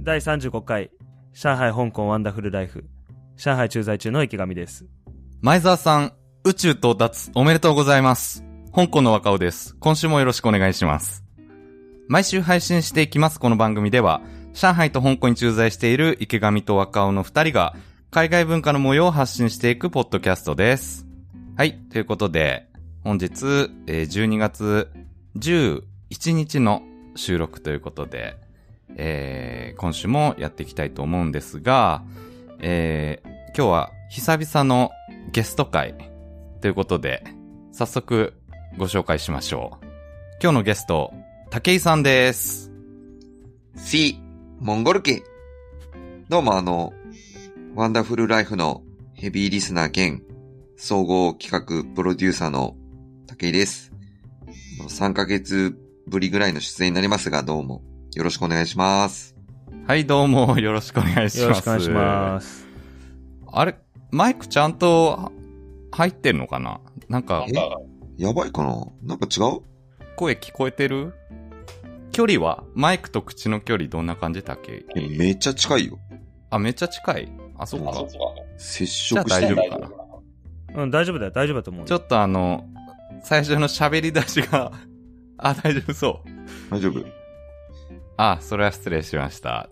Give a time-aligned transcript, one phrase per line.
[0.00, 0.90] 第35回、
[1.32, 2.84] 上海香港ワンダフルライフ、
[3.36, 4.86] 上海駐在中の池上です。
[5.42, 6.12] 前澤さん、
[6.44, 8.44] 宇宙到達おめでとうございます。
[8.74, 9.74] 香港の若尾です。
[9.80, 11.24] 今週もよろしくお願いします。
[12.06, 14.22] 毎週配信していきますこの番組では、
[14.54, 17.74] 上海と香港に駐在している池上と若尾の二人が、
[18.10, 21.06] 海外文化の模様を発信していくポッドキャストです。
[21.56, 22.68] はい、ということで、
[23.02, 24.90] 本日、えー12月
[25.36, 25.82] 11
[26.32, 26.82] 日の
[27.16, 28.36] 収録ということで、
[28.96, 32.02] えー今週もやっていきたいと思うんですが、
[32.60, 34.90] えー今日は久々の
[35.32, 35.94] ゲスト会
[36.60, 37.24] ということで、
[37.72, 38.34] 早速
[38.76, 39.86] ご紹介しましょう。
[40.40, 41.12] 今日のゲスト、
[41.50, 42.70] 竹井さんです。
[43.76, 44.20] C、
[44.60, 45.22] モンゴル家。
[46.28, 46.92] どうもあの、
[47.74, 48.82] ワンダフルライフの
[49.14, 50.22] ヘビーリスナー兼、
[50.76, 52.76] 総合企画プロデューサーの
[53.26, 53.92] 武井です。
[54.88, 57.82] 3ヶ月ぶりぐらいの出演になりますが、どうも
[58.18, 59.36] よろしくお願いします。
[59.86, 61.40] はい、どうもよろしくお願いします。
[61.40, 62.66] よろしくお願いします。
[63.46, 63.76] あれ、
[64.10, 65.30] マイクちゃんと
[65.92, 66.80] 入ってんのかな？
[67.08, 67.52] なんか、え？
[68.16, 68.88] やばいかな？
[69.04, 69.60] なんか違う？
[70.16, 71.14] 声聞こえてる？
[72.10, 72.64] 距離は？
[72.74, 74.84] マイクと口の距離どんな感じだっけ？
[74.96, 76.00] えめっちゃ近いよ。
[76.50, 77.32] あ、めっちゃ近い？
[77.56, 78.04] あ、そっか。
[78.56, 79.54] 接触してる。
[79.54, 79.88] 大丈夫か
[80.74, 80.82] な？
[80.82, 81.86] うん、大丈夫だよ、大丈夫だと思うよ。
[81.86, 82.64] ちょっとあの、
[83.22, 84.72] 最初の喋り出しが、
[85.36, 86.74] あ、大丈夫そう。
[86.74, 87.17] 大丈夫？
[88.18, 89.70] あ、それは失礼しました。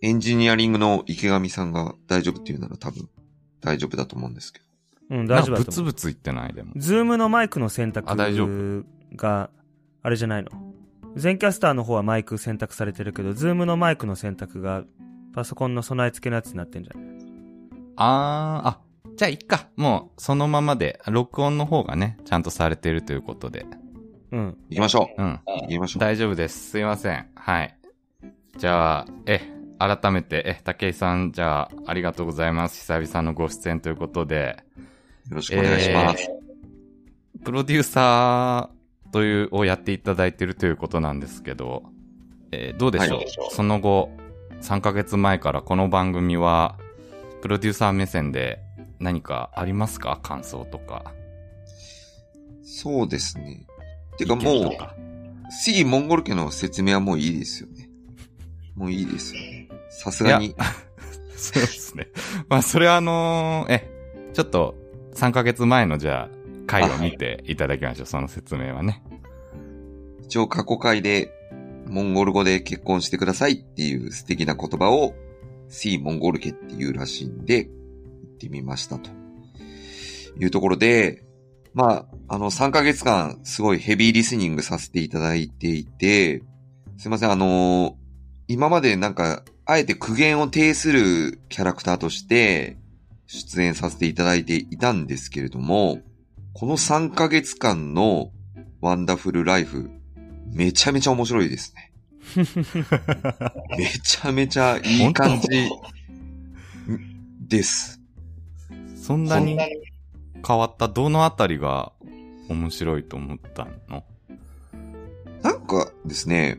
[0.00, 3.10] エンジニアリングの池上さんが大丈夫っていうなら多分
[3.60, 4.64] 大丈夫だと思うんですけど。
[5.16, 5.64] うん、大丈夫だと思う。
[5.72, 6.54] ブツブツ言ってない？
[6.54, 6.72] でも。
[6.76, 8.46] Zoom のマイクの選択あ大丈
[9.16, 9.50] が、
[10.02, 10.50] あれじゃないの？
[11.16, 14.84] Zencastr の方はマイク選択されてるけど、 Zoom のマイクの選択が、
[15.34, 17.04] パソコンの備え付けのやつになってんじゃない？
[17.96, 18.80] あー、あ、
[19.16, 19.68] じゃあいっか。
[19.74, 23.66] もう、そのままで、録音の方がね、ちゃんとされてるということで。
[24.30, 24.56] 行うん。
[24.70, 25.32] きましょうん。
[25.32, 25.40] う。
[25.62, 26.00] 行きましょう。
[26.00, 26.70] 大丈夫です。
[26.70, 27.26] すいません。
[27.34, 27.76] はい。
[28.58, 29.40] じゃあ、え、
[29.78, 32.80] 改めて、え、竹井さん、じゃあ、ありがとうございます。
[32.80, 34.62] 久々のご出演ということで、
[35.30, 36.30] よろしくお願いします。
[37.44, 41.84] プロデューサーという、をやっていただいているということなんですけど、
[42.52, 44.10] えーどうでしょう、はいその後、
[44.60, 46.76] 3ヶ月前からこの番組は、
[47.40, 48.58] プロデューサー目線で
[48.98, 50.20] 何かありますか？
[50.22, 51.14] 感想とか。
[52.62, 53.66] そうですね。
[54.18, 54.70] てかもう
[55.50, 57.79] シギモンゴル家の説明はもういいですよね。
[58.74, 59.68] もういいですよね。
[59.90, 60.54] さすがに。
[61.36, 62.08] そうですね。
[62.48, 63.90] まあ、それはあのーえ、
[64.34, 64.74] ちょっと、
[65.14, 68.06] 3ヶ月前のじゃあ、回を見ていただきましょう。
[68.06, 69.02] その説明はね。
[70.24, 71.32] 一応過去回で、
[71.86, 75.14] モンゴル語で結婚してくださいっていう素敵な言葉を、
[75.68, 79.10] シーモンゴル家っていうらしいんで、言ってみましたと。
[80.38, 81.24] いうところで、
[81.74, 86.42] まあ、あの、3ヶ月間、すごいヘビーリスニングさせていただいていて、
[86.96, 87.96] すいません、あの
[88.50, 92.76] 今までなんか、あえて苦言を呈するキャラクターとして、
[93.28, 96.00] 出演させていただいていたんですけれども、
[96.52, 98.32] この3ヶ月間の
[98.80, 99.92] ワンダフルライフ、
[100.52, 101.92] めちゃめちゃ面白いですね。
[103.78, 105.46] めちゃめちゃいい感じ
[107.46, 108.00] です。
[108.96, 109.56] そんなに？
[110.44, 111.92] 変わったどのあたりが
[112.48, 114.02] 面白いと思ったの？
[115.40, 116.58] なんかですね、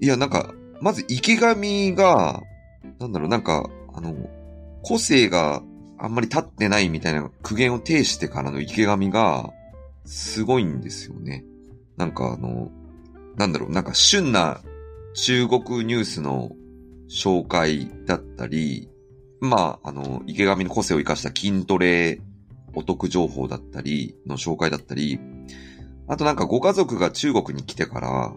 [0.00, 2.42] いやなんか、まず池上が、
[2.98, 4.14] なんだろう、なんか、あの、
[4.82, 5.62] 個性が
[5.98, 9.50] あんまり立ってないみたいな苦言を呈してからの池上が、
[10.04, 11.44] すごいんですよね。
[11.96, 12.70] なんかあの、
[13.36, 14.60] なんだろう、なんか旬な
[15.14, 16.52] 中国ニュースの
[17.08, 18.88] 紹介だったり、
[19.40, 22.20] まあ、あの、池上の個性を生かした筋トレ
[22.74, 25.18] お得情報だったりの紹介だったり、
[26.08, 28.32] あとなんかご家族が中国に来てから、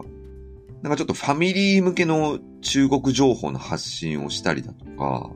[0.82, 5.30] なんかちょっとファミリー向けの中国情報の発信をしたりだとか、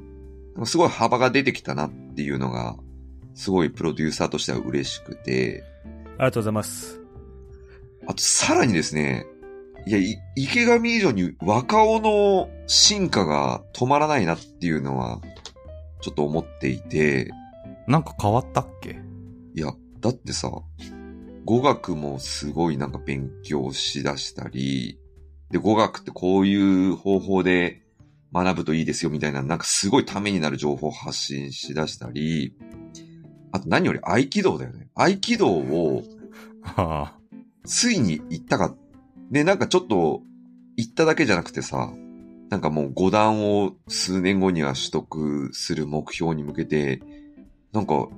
[0.55, 2.77] なんかすごい幅が出てきたなっていうのが、
[3.35, 7.01] すごいプロデューサーとしては嬉しくて、ありがとうございます。
[8.07, 9.27] あとさらにですね、
[9.87, 15.21] いや、い池上以上に若尾の進化が止まらないなっていうのは、
[16.01, 17.31] ちょっと思っていて、
[17.87, 18.99] なんか変わったっけ？
[19.55, 20.51] いや、だってさ、
[21.45, 24.99] 語学もすごいなんか勉強しだしたり、
[25.51, 26.57] で、語学ってこうい
[26.89, 27.83] う方法で
[28.33, 32.55] 学ぶといいですよみたいな、なんかすごいためになる情報を発信しだしたり、
[33.53, 34.89] あと何より合気道だよね。
[34.95, 36.03] 合気道を
[37.65, 38.75] ついに行ったか。
[39.31, 40.23] で、なんかちょっと
[40.77, 41.93] 行っただけじゃなくてさ、
[42.51, 47.01] なんかもう五段を数年後には取得する目標に向けて、
[47.73, 48.09] なんか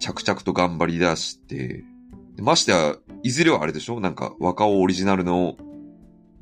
[0.00, 1.84] 着々と頑張り出して、
[2.38, 4.00] ましてや、いずれはあれでしょ？
[4.00, 5.56] なんか若尾オリジナルの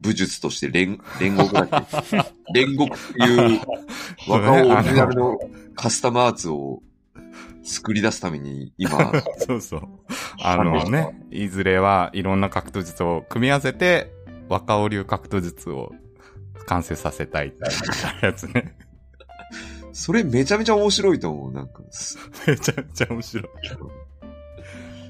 [0.00, 2.16] 武術として煉煉獄だっけ
[2.54, 3.60] 煉獄っていう
[4.28, 5.38] 若尾オリジナルの
[5.74, 6.82] カスタムアーツを
[7.68, 9.82] 作り出すために今、 そうそう。
[10.42, 14.10] あのね、いずれはいろんな格闘術を組み合わせて、
[14.48, 15.92] 若尾流格闘術を
[16.66, 17.64] 完成させたいって
[18.22, 18.76] やつね。
[19.92, 21.52] それめちゃめちゃ面白いと思う。
[21.52, 23.46] なんか、す めちゃめちゃ面白い。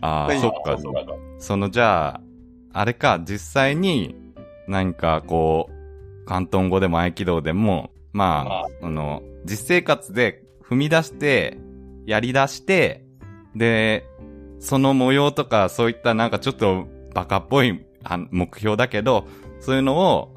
[0.00, 0.78] ああ、はいそっか。
[1.38, 2.20] そのじゃあ、
[2.72, 4.16] あれか、実際に
[4.68, 8.88] 何かこう、関東語でも合気道でも、まあ、あ。
[8.88, 11.58] の、実生活で踏み出して、
[12.06, 13.04] やり出して、
[13.54, 14.06] で、
[14.60, 19.26] その模様とかそういったなんかちょっとバカっぽいあ目標だけど、
[19.60, 20.36] そういうのを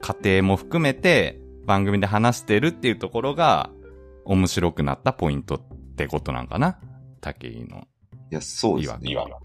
[0.00, 3.70] 家庭も含めて番組で話してるっていうところが
[4.24, 5.60] 面白くなったポイントっ
[5.96, 6.78] てことなんかな？
[7.20, 7.86] 武井の
[8.30, 9.36] いや、そうですいわね。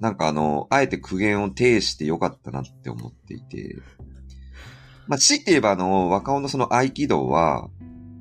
[0.00, 3.76] なんかあの、あえて苦言を呈してよかったなって思っていて、
[5.06, 7.68] まあ、強いて言えばあの、若尾のその合気道は、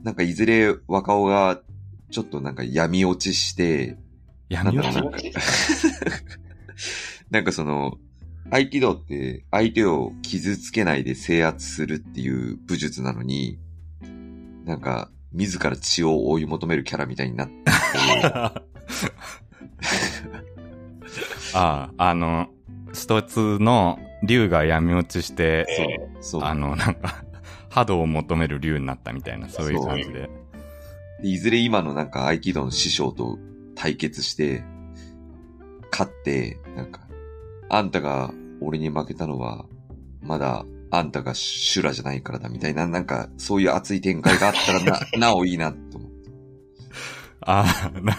[0.03, 1.61] なんかいずれ若尾が
[2.11, 3.97] ちょっとなんか闇落ちして、
[4.49, 4.93] 闇落ち？
[4.95, 5.17] なんだろうな
[7.31, 7.97] なんかその、
[8.49, 13.57] 合気道って相手を傷つけないで制圧するっていう武術なのに、
[14.65, 17.53] なんか自ら血を追い求めるキャラみたいになって、
[21.53, 22.47] あ あ、あの、
[22.93, 25.65] 一つの竜が闇落ちして、
[26.21, 26.43] そう、そう。
[26.43, 27.23] あの、なんか、
[27.69, 30.29] 波動を求める竜になったみたいな、そういう感じで。
[31.21, 33.39] でいずれ今のなんか合気道の師匠と
[33.75, 34.63] 対決して、
[35.91, 37.01] 勝って、なんか、
[37.69, 39.65] あんたが俺に負けたのは、
[40.21, 46.09] まだあんたが修羅じゃないからだみたいな、なんか、そういう熱い展開があったらな、 なおいいなと思。
[47.45, 48.15] ああ、な、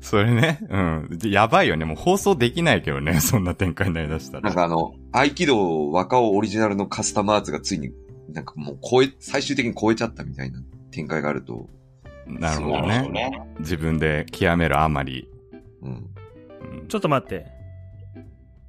[0.00, 0.78] それね、う
[1.14, 1.18] ん。
[1.18, 1.84] でやばいよね。
[1.84, 4.42] もう放送できないけどね、 そんな展開になりだしたら。
[4.42, 7.90] なんかあの、合気道若尾オリジナルのカスタマーズがついに、
[8.32, 11.68] なんかもう超え、最終的に超えちゃったみたいな展開があると、
[12.26, 13.40] なるほどね。
[13.60, 15.28] 自分で極めるあまり。
[15.82, 15.90] うん。
[15.90, 16.06] うん
[16.88, 17.46] ちょっと待って。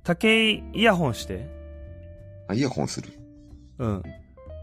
[0.03, 1.47] 竹井イヤホンして。
[2.47, 3.09] あ、イヤホンする？
[3.79, 4.03] うん。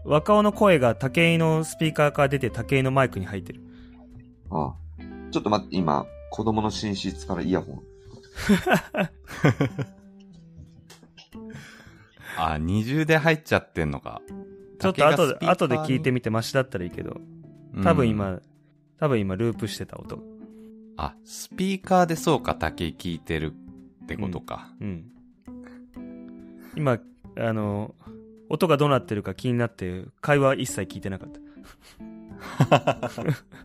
[0.03, 3.61] 若尾の声が竹井のスピーカーから出て竹井のマイクに入ってる。
[4.49, 4.73] ああ
[5.35, 7.83] ちょっと待って、今、子供の寝室からイヤホン。
[12.39, 14.21] あ、二重で入っちゃってんのか。
[14.79, 17.19] ちょっと後で、後で聞いてみみてマシだったらいいけど、
[17.83, 18.39] 多分今、
[18.97, 20.23] 多分今ループしてた音。
[20.95, 23.51] あ、スピーカーでそうか、竹井聞いてる
[24.03, 24.71] ってことか。
[24.79, 25.11] うん。
[26.77, 26.97] 今、
[27.37, 27.93] あの、
[28.47, 31.41] 音がどうなってるか気になって、会話一切聞いてなかった。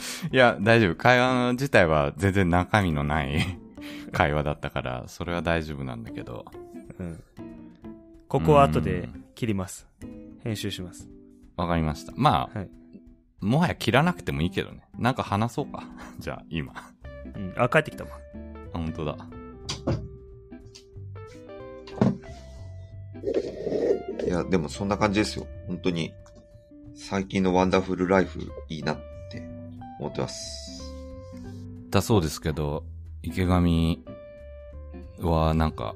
[0.30, 0.94] いや、大丈夫。
[0.94, 3.58] 会話自体は全然中身のない
[4.12, 6.44] 会話だったから、それは大丈夫なんだけど。
[6.98, 7.22] うん。
[8.28, 9.86] ここは後で切ります。
[10.44, 11.08] 編集します。
[11.56, 12.12] わかりました。
[12.16, 12.70] まあ、はい。
[13.40, 14.82] もはや切らなくてもいいけどね。
[14.98, 15.84] なんか話そうか。
[16.18, 16.72] じゃあ、今。
[16.76, 16.92] あ、
[17.34, 17.54] うん。
[17.56, 18.10] あ、帰ってきたわ。
[18.72, 19.16] 本当だ。
[24.26, 25.46] いや、でもそんな感じですよ。
[25.66, 26.12] 本当に。
[26.94, 29.09] 最近のワンダフルライフいいなって
[30.00, 30.82] 思ってます。
[31.90, 32.40] だそうです。
[32.40, 32.84] けど、
[33.22, 33.98] 池上
[35.20, 35.94] はなんか、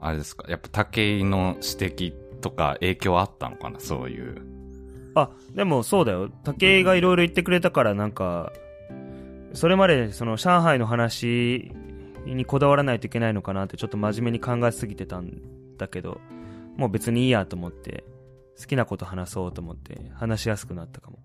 [0.00, 0.36] あれです。
[0.36, 0.44] か。
[0.48, 4.42] やっぱ武井の指摘とか影響あったのかなそういう。
[5.14, 6.30] あ、でもそうだよ。
[6.44, 8.52] 竹井がいろいろ言ってくれたから、なんか、
[9.52, 11.72] それまでその上海の話
[12.24, 14.86] にこだわらないといけないのかなってちょっと真面目に考えす。
[14.86, 15.30] ぎてたん
[15.76, 16.20] だけど、
[16.76, 18.04] もう別にいいやと思って、
[18.58, 20.66] 好きなこと話そうと思って話しやす。
[20.66, 21.18] くなったかも。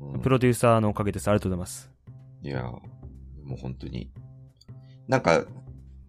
[0.00, 1.28] うんプロデューサーのおかげです。
[1.28, 1.90] ありがとうございます。
[2.42, 2.80] いや、も
[3.52, 4.10] う本当に。
[5.08, 5.44] なんか、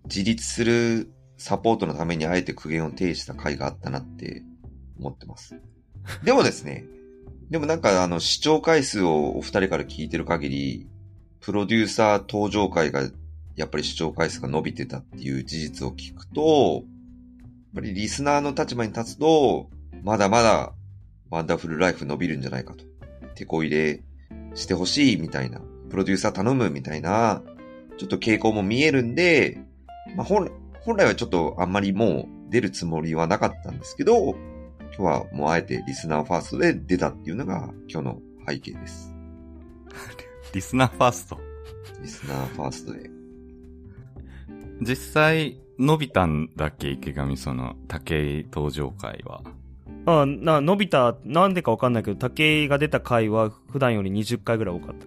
[0.06, 4.44] 自立するサポートのためにあえて苦言を呈した回があったなって
[5.00, 5.60] 思ってます。
[6.24, 6.86] でもですね、
[7.50, 10.88] でもなんかあの視聴回数をお二人から聞いてる限り、
[11.40, 13.10] プロデューサー登場回が
[13.56, 16.84] やっぱり視聴回数が伸びてたっていう事実を聞くと、やっ
[17.76, 19.70] ぱりリスナーの立場に立つと、
[20.04, 20.74] まだまだ
[21.30, 22.91] ワンダフルライフ伸びるんじゃないかと。
[23.36, 24.02] 手こ入れ
[24.56, 27.42] してほしいみたいな、プロデューサー頼むみたいな、
[27.98, 29.60] ちょっと傾向も見えるんで、
[30.16, 34.36] まあ、本本来はちょっとあんまりもう出るつもりはなかったんですけど、
[34.98, 39.14] 今日はもうあえてリスナーファーストで出たっていうのが今日の背景です。
[40.54, 41.40] リスナーファースト。
[42.02, 43.10] リスナーファーストで。
[44.82, 47.38] 実際、伸びたんだっけ池上？
[47.38, 49.44] その、武井登場会は。
[50.06, 55.06] あ、な、伸びた、なんでかわかんないけど、竹井が出た回は普段より20回ぐらい多かった。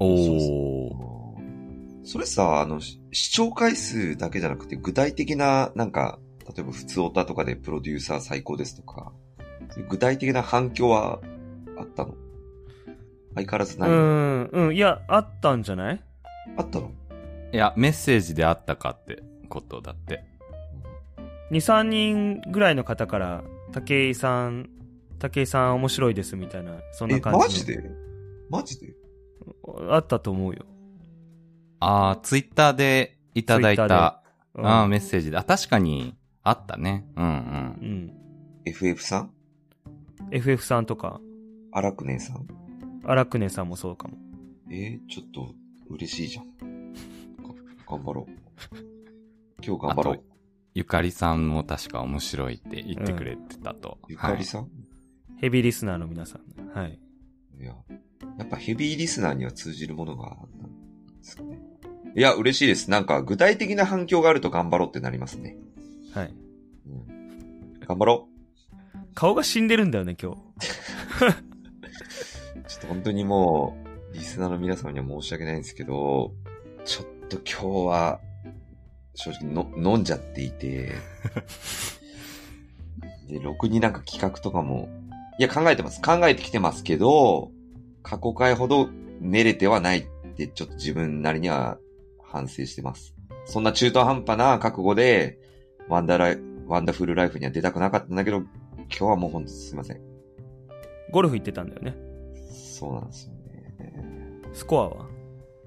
[0.00, 2.04] おー。
[2.04, 6.18] それさ、あの、し視聴回数だけじゃなくて具体的ななんか
[6.48, 9.12] 例えば普通オタとかでプロデューサー最高ですとか、
[9.88, 11.20] 具体的な反響は
[11.78, 12.14] あったの？
[13.34, 16.00] 相変わらずうない、ん、うん、いや、あったんじゃない？
[16.56, 16.90] あったの？
[17.52, 20.24] いや、メッセージであったかってことだって。
[21.50, 24.68] 2、3人ぐらいの方から、武井さん、
[25.18, 27.44] 武井さん面白いですみたいな、そんなえ、感じの。
[27.44, 27.90] マジで？
[28.50, 28.94] マジで？
[29.90, 30.66] あったと思うよ。
[31.80, 34.22] ああ、ツイッターでいただいた、
[34.54, 35.38] うんああ、メッセージで。
[35.38, 37.06] あ、確かに、あったね。
[37.16, 37.30] うんうん。
[37.30, 37.34] う
[37.84, 38.12] ん。
[38.66, 39.30] ?FF さん
[40.30, 41.20] ？FF さんとか、
[41.72, 42.46] 荒くねさん？
[43.04, 44.18] 荒くねさんもそうかも。
[44.70, 45.54] えー、ちょっと
[45.88, 46.46] 嬉しいじゃん。
[47.88, 48.32] 頑張ろう。
[49.64, 50.22] 今日頑張ろあと
[50.74, 53.98] ゆかりさんも確か面白いって言ってくれてたと。
[54.02, 54.06] う。
[54.08, 54.68] ゆかりさん、
[55.38, 56.78] ヘビーリスナーの皆さん。
[56.78, 56.98] はい。
[57.60, 57.74] い、や、
[58.38, 60.70] やっぱヘビーリスナーには通じるものがあったんで
[61.22, 61.58] すかね。
[62.14, 62.90] いや、嬉しいです。
[62.90, 65.56] なんか具体的な反響があると頑張ろうってなりますね。
[66.14, 66.34] はい。
[66.86, 68.28] うん、頑張ろ
[69.14, 70.38] 顔が死んでるんだよね、今日。
[70.38, 70.40] う。
[72.68, 73.76] ちょっと本当にも
[74.12, 76.32] う、リスナーの皆様には申し訳ないんですけど、
[76.84, 78.20] ちょっと今日は、
[79.14, 80.92] 正直の飲んじゃっていて、
[83.28, 84.88] で、ろくになんか企画とかも、
[85.38, 86.00] いや考えてます。
[86.02, 87.50] 考えてきてますけど、
[88.02, 88.88] 過去回ほど
[89.20, 91.78] 練れてはないってちょっと自分なりには
[92.22, 93.14] 反省してます。
[93.46, 95.38] そんな中途半端な覚悟で、
[95.88, 98.48] ワンダーライワンダフルライフには出たくなかったんだけど、今
[98.88, 100.00] 日はもうほんとすいません。
[101.10, 101.94] ゴルフ行ってたんだよね。
[102.52, 103.42] そうなんですよね。
[104.52, 105.06] スコアは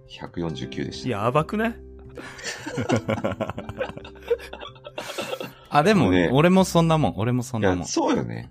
[0.09, 1.09] ？149でした。
[1.09, 1.84] やばくない？
[5.69, 7.13] あ、でも、ね俺もそんなもん。
[7.17, 7.85] 俺もそんなもん。
[7.85, 8.49] そうよね。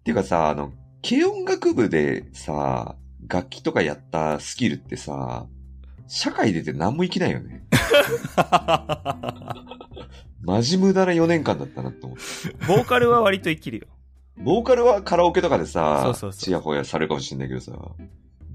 [0.00, 0.72] っていうかさ、あの、
[1.06, 5.46] 軽音楽部でさ、楽器とかやったスキルってさ、
[6.08, 7.64] 社会出て何も生きないよね。
[10.42, 12.22] マジ無駄な4年間だったなって思って。
[12.66, 13.86] ボーカルは割と生きるよ。
[14.36, 17.72] ボーカルはカラオケとかでさ、そうそうそうチヤホヤされるかもしれないけどさ、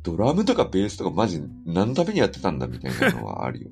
[0.02, 3.70] ドラムとかベースとかマジ何のためにやってたんだみたいなのはあるよ。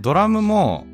[0.00, 0.86] ドラムも、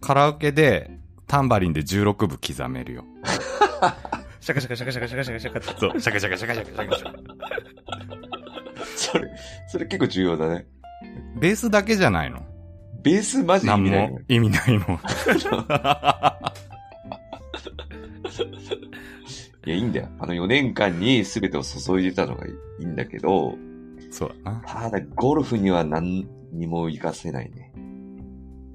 [0.00, 0.90] カラオケで、
[1.28, 3.04] タンバリンで16分刻めるよ。
[4.40, 5.78] シャカシャカシャカシャカシャカシャカシャカ。
[5.78, 7.18] そう、シャカシャカシャカシャカシャカシャカ。
[8.96, 9.30] それ、
[9.68, 10.66] それ結構重要だね。
[11.38, 12.44] ベースだけじゃないの
[13.04, 14.10] ベースマジ意味ないよね。
[14.10, 15.00] も意味ないの。
[19.66, 20.08] いや、いいんだよ。
[20.18, 22.50] あの4年間に全てを注いでたのがい
[22.80, 23.56] いんだけど、
[24.10, 24.62] そうだな。
[24.66, 27.67] ただ、ゴルフには何にも活かせないね。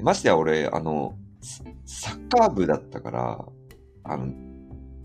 [0.03, 1.63] ましてや俺、あの、サ
[2.11, 3.45] サッカー部だったから、
[4.03, 4.31] あの、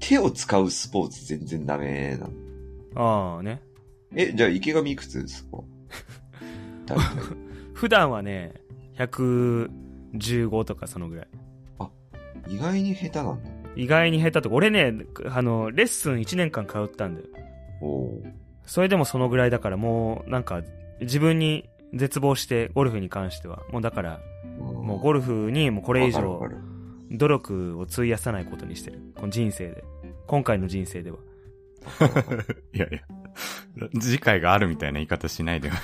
[0.00, 3.34] 手を使うスポーツ全然ダメなの。
[3.34, 3.60] ああね。
[4.14, 5.58] え、じゃあ池上いくつですか？
[7.74, 8.54] 普段はね、
[8.96, 11.28] 115とかそのぐらい。
[12.48, 13.50] 意外に下手なんだ。
[13.76, 14.94] 意外に下手とか、俺ね、
[15.30, 17.26] あの、レッスン1年間通ったんだよ。
[17.82, 18.32] おー
[18.64, 20.62] それでもそのぐらいだからもう、なんか、
[21.00, 23.62] 自分に絶望して、ゴルフに関しては。
[23.70, 24.20] もうだから、
[24.88, 26.40] もうゴルフにもうこれ以上
[27.10, 29.12] 努力を費やさないことにしてる。
[29.14, 29.84] この人生で。
[30.26, 31.18] 今回の人生では。
[32.30, 33.88] る いやいや。
[34.00, 35.74] 次回があるみたいな言い方しないでよ。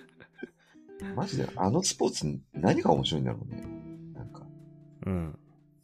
[1.16, 3.64] マジで、あのスポーツ何が面白いんだろうね。
[4.14, 4.42] なんか、
[5.06, 5.38] うん。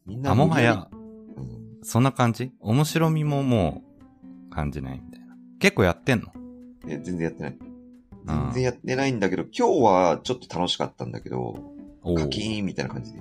[0.04, 0.94] みんなあ、もはや、う
[1.40, 2.52] んそんな感じ？
[2.60, 3.82] 面白みもも
[4.48, 5.36] う、感じないみたいな。
[5.58, 6.26] 結構やってんの？
[6.86, 7.52] いや、全然やってない。
[7.52, 7.66] うん
[8.26, 11.75] 全然やってないんだけど、今日はちょっと楽しかったんだけど、
[12.06, 13.20] おカキーンみたいな感じで。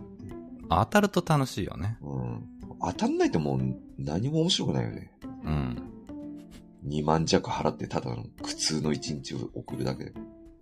[0.70, 1.98] 当たると楽しいよね。
[2.02, 2.48] うん。
[2.82, 3.60] 当たんないともう
[3.98, 5.12] 何も面白くないよね。
[5.44, 5.84] うん。
[6.88, 10.14] 2万弱払ってただの苦痛の1日を送るだけで。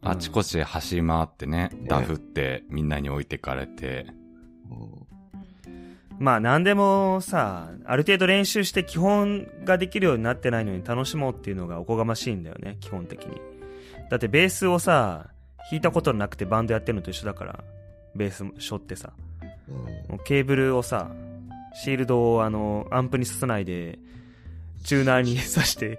[0.01, 4.07] あちこち走り回ってね、ねダフってみんなに置いてかれて。
[4.69, 5.03] うん
[6.19, 13.41] まあ何でもさ、ある程度練習して基本ができるようになってないのに楽しもうっていうのがおこがましいんだよね、基本的に。
[14.09, 15.31] だってベースをさ、
[15.69, 17.63] 弾いたことなくてバンドやってるのと一緒だから、
[18.15, 19.13] ベースしょってさ、
[20.10, 21.10] うんケーブルをさ、
[21.74, 23.98] シールドをあの、アンプに刺さないで、
[24.84, 25.98] チューナーに刺して、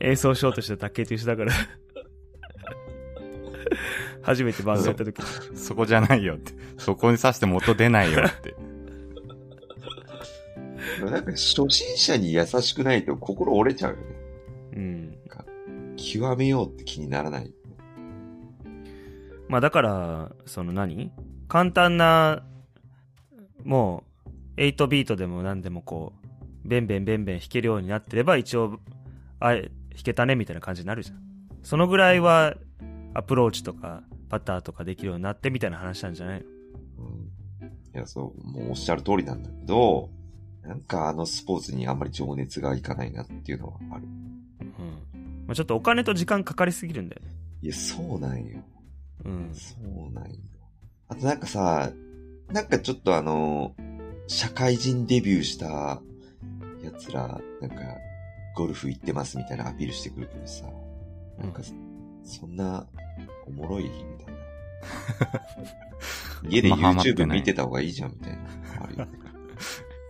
[0.00, 1.52] 演奏しようとしただけと一緒だから。
[4.22, 5.56] 初めてバンドやった時に。
[5.56, 6.52] そこじゃないよって。
[6.78, 8.54] そこに刺しても音出ないよって。
[11.04, 14.04] なんか初心者に優しくないと心折れちゃうよね。
[14.76, 15.18] うん。
[15.96, 17.52] 極めようって気にならない。
[19.52, 21.12] まあだから、その何？
[21.46, 22.42] 簡単な、
[23.64, 24.02] も
[24.56, 26.14] う、8ビートでも何でもこ
[26.64, 28.80] う、ベンベンベンベン弾けるようになってれば一応、
[29.40, 29.68] あ、弾
[30.02, 31.18] けたねみたいな感じになるじゃん。
[31.62, 32.54] そのぐらいは、
[33.12, 36.46] アプローチとか、パターとかできるようになってみたいな話なんじゃないの？
[37.04, 37.28] うん
[37.94, 40.08] いや、そう、もうおっしゃる通りなんだけど、
[40.62, 44.04] なんかあのスポーツにあんまり情熱がいかないなっていうのはある。
[44.62, 45.44] うん。
[45.46, 47.28] まあ、ちょっとお金と時間かかりすぎるんだよね。
[47.60, 48.64] いや、そうなんよ。
[49.24, 49.50] うん。
[49.54, 50.38] そうなんよ。
[51.08, 51.90] あとなんかさ、
[52.50, 53.74] なんかちょっとあの、
[54.26, 56.00] 社会人デビューした
[56.82, 57.76] やつら、なんか、
[58.54, 60.66] ゴルフ行ってますみたいなアピールしてくるけどさ、
[61.38, 61.62] なんか、
[62.24, 62.86] そんな、
[63.46, 64.40] おもろいみたいな。
[66.48, 68.38] 家で YouTube 見てた方がいいじゃんみたいな。
[68.82, 69.12] あるよね。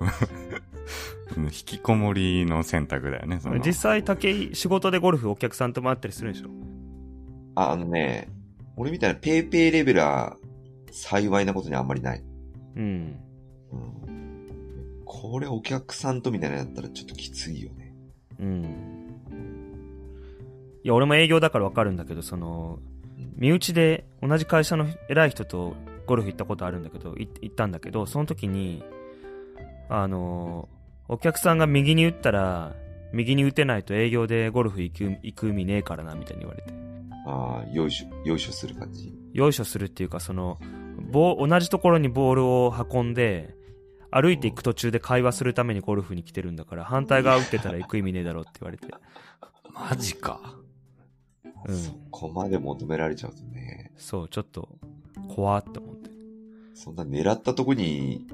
[1.36, 6.48] うん引きこもりの選択だよね、その実際、武井、仕事でゴルフお客さんと回ったりするんでしょ？
[7.54, 8.28] あ、あのね、
[8.82, 10.36] 俺みたいなペイペイレベルは
[10.90, 12.22] 幸いなことにあんまりない。
[12.76, 13.16] うん。
[13.70, 15.02] うん。
[15.04, 17.94] これお客さんとみたいなのやったらちょっときついよね。
[18.40, 18.62] うん。
[20.82, 22.92] いや、俺も営業だからわかるんだけど、その、うん
[23.36, 25.74] 身内で同じ会社の偉い人と
[26.06, 28.84] ゴルフ行ったことあるんだけど、い行ったんだけど、その時に、
[29.88, 30.68] あの、
[31.08, 32.74] お客さんが右に打ったら、
[33.12, 36.81] 右に打てないと営業でゴルフ行く、行く意味ねえからな、みたいに言われて。
[37.26, 39.14] ああ、よいしょ、よいしょする感じ。
[39.32, 40.58] よいしょするっていうか、その、
[41.10, 43.54] ボ同じところにボールを運んで、
[44.10, 48.86] 歩いていく途中で会話するためにゴルフに来てるんだから、反対側打ってたら行く意味ねえだろって言われて。
[49.72, 50.56] マジか。
[51.64, 54.68] うんそこまで求められちゃうとね、そう、ちょっと、
[55.28, 56.10] 怖って思って。
[56.74, 58.26] そんな狙ったとこに、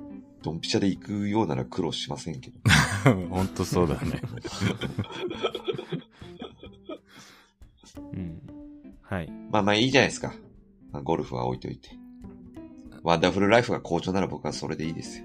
[0.42, 2.56] ドンピシャで行くようなら苦労しませんけど。
[3.28, 4.22] ほんとそうだね。
[8.12, 8.47] うん。
[9.08, 9.32] はい。
[9.50, 10.34] まあまあいいじゃないですか。
[10.92, 11.90] まあ、ゴルフは置いといて。
[13.02, 15.24] ワンダフルライフが好調なら僕はそれでいいですよ。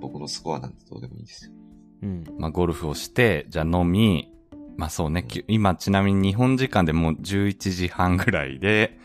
[0.00, 1.52] 僕のスコアなんてどうでもいいですよ。
[2.02, 2.24] うん。
[2.38, 4.30] まあ、ゴルフをして、じゃあ飲み、
[4.76, 8.98] まあそうね、き今ちなみに日本時間でもう11時半ぐらいで、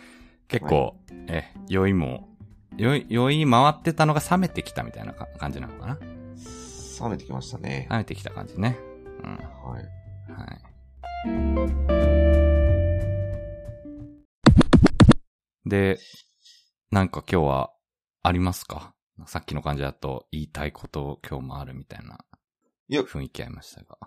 [0.47, 0.95] 結構、
[1.27, 2.27] え、酔いも、
[2.77, 5.97] 酔い、酔い回ってたのが冷めてきたみたいなか感じなのかな？
[7.01, 7.87] 冷めてきましたね。
[7.89, 8.77] 冷めてきた感じね。
[9.23, 9.29] うん。
[9.31, 9.83] はい。
[10.31, 10.45] は
[12.05, 12.08] い。
[15.69, 15.99] で、
[16.91, 17.71] なんか今日は
[18.23, 18.93] ありますか？
[19.27, 22.19] さっきの感じだと言いたいこと今日もあるみたいな
[22.87, 23.97] いや雰囲気ありましたが。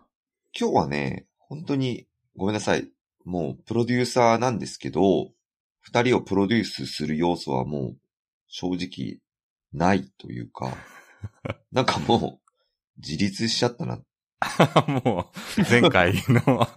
[0.58, 2.90] 今日はね、本当に、ごめんなさい。
[3.24, 5.30] もう、プロデューサーなんですけど、
[5.80, 7.98] 二人をプロデュースする要素はもう、
[8.48, 9.18] 正直、
[9.72, 10.76] ないというか、
[11.70, 12.50] なんかもう、
[12.98, 14.02] 自立しちゃったな。
[15.04, 16.68] もう、前回の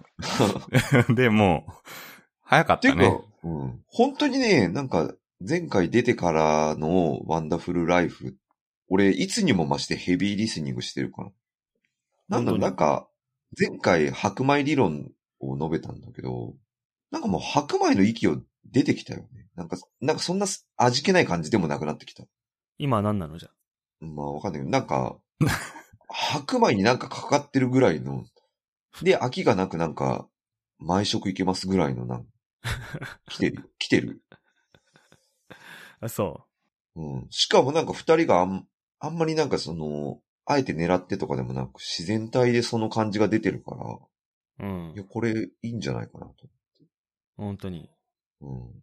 [1.14, 1.72] でもう、
[2.42, 5.14] 早かったねっていうか。、うん、本当にね、なんか、
[5.46, 8.36] 前回出てからのワンダフルライフ、
[8.88, 11.30] 俺、いつにも増してヘビーリスニングしてるから。
[12.28, 13.08] なんだなんか、
[13.56, 16.54] 前回白米理論を述べたんだけど、
[17.12, 19.46] なんかもう白米の域を出てきたよね。
[19.54, 22.24] なんか、なんかそんな味気ない感じでもなくなってきた。
[22.78, 23.50] 今は何なのじゃ。
[24.00, 25.18] まあわかんないけど、なんか、
[26.08, 28.24] 白米になんかかかってるぐらいの、
[29.02, 30.28] で、飽きがなくなんか、
[30.78, 32.26] 毎食いけますぐらいのなん
[33.28, 34.22] 来てる、来てる？
[36.00, 36.46] あ、そ
[36.94, 37.26] うん。
[37.30, 38.66] しかもなんか二人があん、
[38.98, 44.68] あんまりなんかその、あえて狙ってとかでもなく、自然体でその感じが出てるから、う。
[44.68, 45.04] うんいや、。
[45.04, 46.34] これいいんじゃないかなと。
[47.36, 47.90] 本当に。
[48.40, 48.82] うん。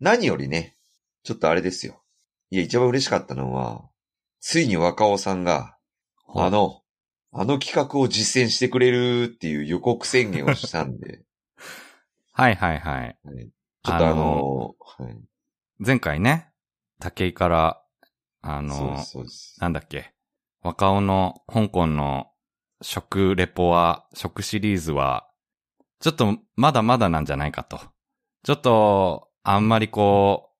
[0.00, 0.76] 何よりね、
[1.22, 2.02] ちょっとあれですよ。
[2.50, 3.88] いや、一番嬉しかったのは、
[4.40, 5.76] ついに若尾さんが、
[6.34, 6.82] あの、
[7.30, 11.22] あの企画を実践してくれるっていう予告宣言をしたんで、
[12.32, 13.18] はいはいはい。
[13.24, 13.50] はい
[13.84, 15.20] ちょっとあのはい。
[15.84, 16.52] 前回ね、
[17.00, 17.82] 武井から、
[18.40, 18.98] あの。
[19.58, 20.14] なんだっけ、
[20.62, 22.28] 若尾の香港の
[22.80, 25.28] 食レポは、食シリーズは、
[25.98, 27.80] ちょっとまだまだなんじゃないかと。
[28.44, 30.50] ちょっと、あんまりこ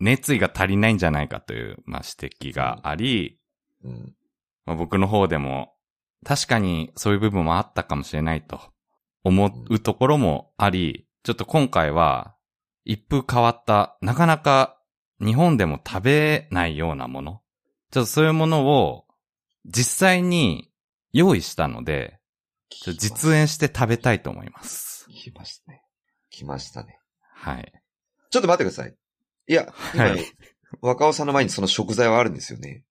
[0.00, 3.38] う、熱意が足りないんじゃないかという、まあ、指摘があり、
[3.84, 4.16] うん。
[4.66, 5.74] まあ、僕の方でも、
[6.24, 8.60] 確かにそういう部分もあったかもしれないと
[9.22, 12.34] 思うところもあり、ちょっと今回は、
[12.84, 14.80] 一風変わった、なかなか
[15.20, 17.42] 日本でも食べないようなもの。
[17.92, 19.04] ちょっとそういうものを
[19.64, 20.70] 実際に
[21.12, 22.18] 用意したので、
[22.98, 25.06] 実演して食べたいと思います。
[25.10, 25.82] 来ましたね。
[26.30, 26.98] 来ましたね。
[27.34, 27.72] はい。
[28.30, 28.96] ちょっと待ってください。
[29.46, 30.24] いや、今、はい
[30.80, 32.84] 若尾さんの前にその食材はあるんですよね。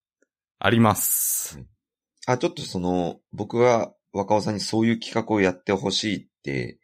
[0.60, 1.60] あります。
[2.28, 6.80] あ、ちょっとその、僕が若尾さんにそういう企画をやってほしいって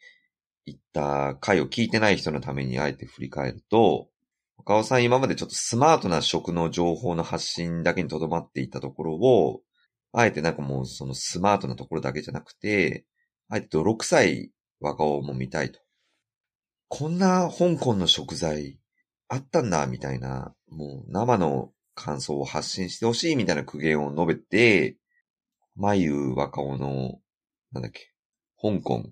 [0.67, 4.09] 言った回を聞いてない人のためにあえて振り返ると、
[4.57, 9.61] 若尾さん今までちょっとスマートな食の情報の発信だけにとどまっていたところを、
[10.11, 13.05] あえてなんかもうそのスマートなところだけじゃなくて、
[13.47, 14.51] あえて泥臭い
[14.81, 15.79] 若尾も見たいと。
[16.89, 18.77] こんな香港の食材
[19.29, 24.97] あったんだ、みたいな、もう生の感想を発信してほしいみたいな苦言を述べて、
[25.75, 27.19] 眉若尾の、
[27.71, 28.13] なんだっけ、
[28.61, 29.11] 香港、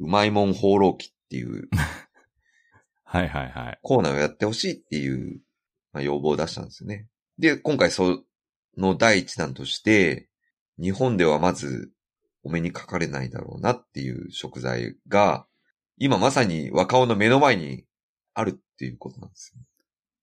[0.00, 1.68] うまいもん放浪記っていう
[3.04, 3.78] はいはいはい。
[3.82, 5.40] コーナーをやってほしいっていう、
[5.92, 7.08] まあ、要望を出したんですよね。
[7.38, 8.24] で、今回そ
[8.76, 10.28] の第一弾として、
[10.80, 11.92] 日本ではまず
[12.42, 15.46] お目にかかれないだろうなっていう食材が、
[15.98, 17.84] 今まさに若尾の目の前に
[18.32, 19.60] あるっていうことなんですよ。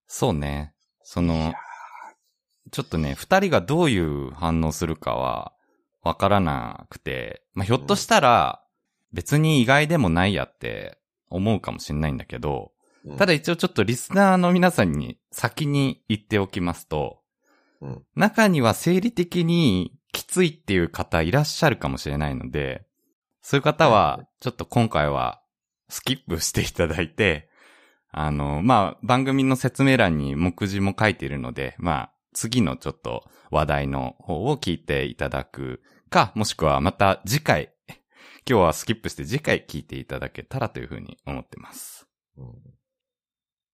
[0.07, 0.73] そうね。
[1.03, 1.53] その、
[2.71, 5.53] ちょっとね、二人がどういう反応するかは、
[6.01, 8.63] わからなくて、まあ、ひょっとしたら、
[9.17, 10.99] 別に意外でもないやって
[11.31, 12.71] 思うかもしれないんだけど、
[13.03, 13.17] うん。
[13.17, 17.17] ただ一応ちょっとリスナーの皆さんに先に言っておきますと、
[17.81, 18.03] うん。
[18.15, 22.85] 中には生理的にきついっていう方いらっしゃるかもしれないので、
[23.41, 25.41] そういう方はは、ちょっと今回は
[25.89, 27.49] スキップしていただいて、
[28.11, 37.73] あの、まあ、番組の説明欄に目次も書いているので、まあ、次のちょっと話題の方を聞いていただくか、もしくはまた次回、
[38.49, 42.07] 今日はスキップして次回聞いていただけたらというふうに思ってます。
[42.37, 42.45] うん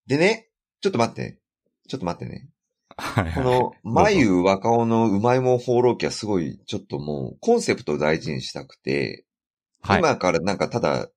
[0.06, 0.50] でね、
[0.82, 1.40] ちょっと待って。
[1.88, 2.50] ちょっと待ってね。
[2.98, 3.34] はいはい。
[3.34, 9.26] この、眉若尾のうまいもん放浪記はすごい、ちょっともう、コンセプトを大事にしたくて、
[9.82, 10.00] はい。
[10.00, 11.08] 今からなんかただ、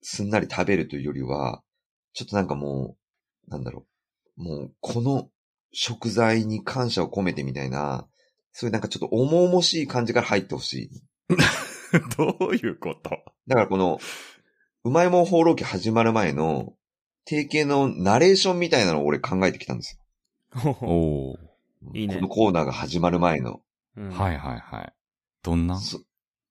[0.00, 1.62] すんなり食べるというよりは、
[2.14, 2.96] ちょっとなんかも
[3.46, 3.86] う、なんだろ
[4.38, 4.42] う。
[4.42, 5.30] もう、この
[5.72, 8.08] 食材に感謝を込めてみたいな、
[8.52, 10.90] そういうなんかちょっと重々しい感じから入ってほしい。
[12.16, 13.10] どういうこと？
[13.46, 14.00] だからこの、
[14.84, 16.74] うまいもん放浪記始まる前の、
[17.24, 19.98] 定型のナレーションみたいなのを俺考えてきたんです
[20.64, 20.76] よ。
[20.80, 21.38] おー。
[21.94, 23.60] いいねこのコーナーが始まる前の。
[23.96, 24.92] うんはいはいはい。
[25.42, 25.78] どんな？
[25.78, 26.00] そ、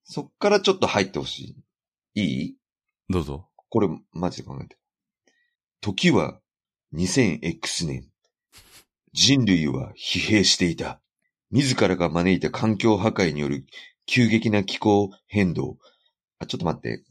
[0.03, 1.55] そっからちょっと入ってほし
[2.15, 2.21] い。
[2.21, 2.57] いい？
[3.09, 3.49] どうぞ。
[3.69, 4.77] これ、マジで考えて。
[5.81, 6.39] 時は
[6.93, 8.07] 2000X 年。
[9.13, 11.01] 人類は疲弊していた。
[11.51, 13.65] 自らが招いた環境破壊による
[14.05, 15.77] 急激な気候変動。
[16.39, 17.03] あ、ちょっと待って。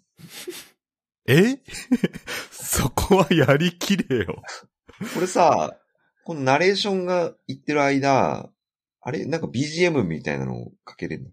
[1.26, 1.58] え？
[2.50, 4.42] そこはやりきれよ。
[5.14, 5.78] これさ、
[6.24, 8.50] このナレーションが言ってる間、
[9.00, 9.24] あれ？
[9.24, 11.30] なんか BGM みたいなのをかけれるの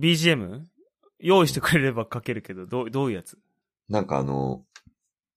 [0.00, 0.62] ？BGM?
[1.18, 3.38] 用意してくれれば書けるけど、どう、どういうやつ？
[3.88, 4.64] なんかあの、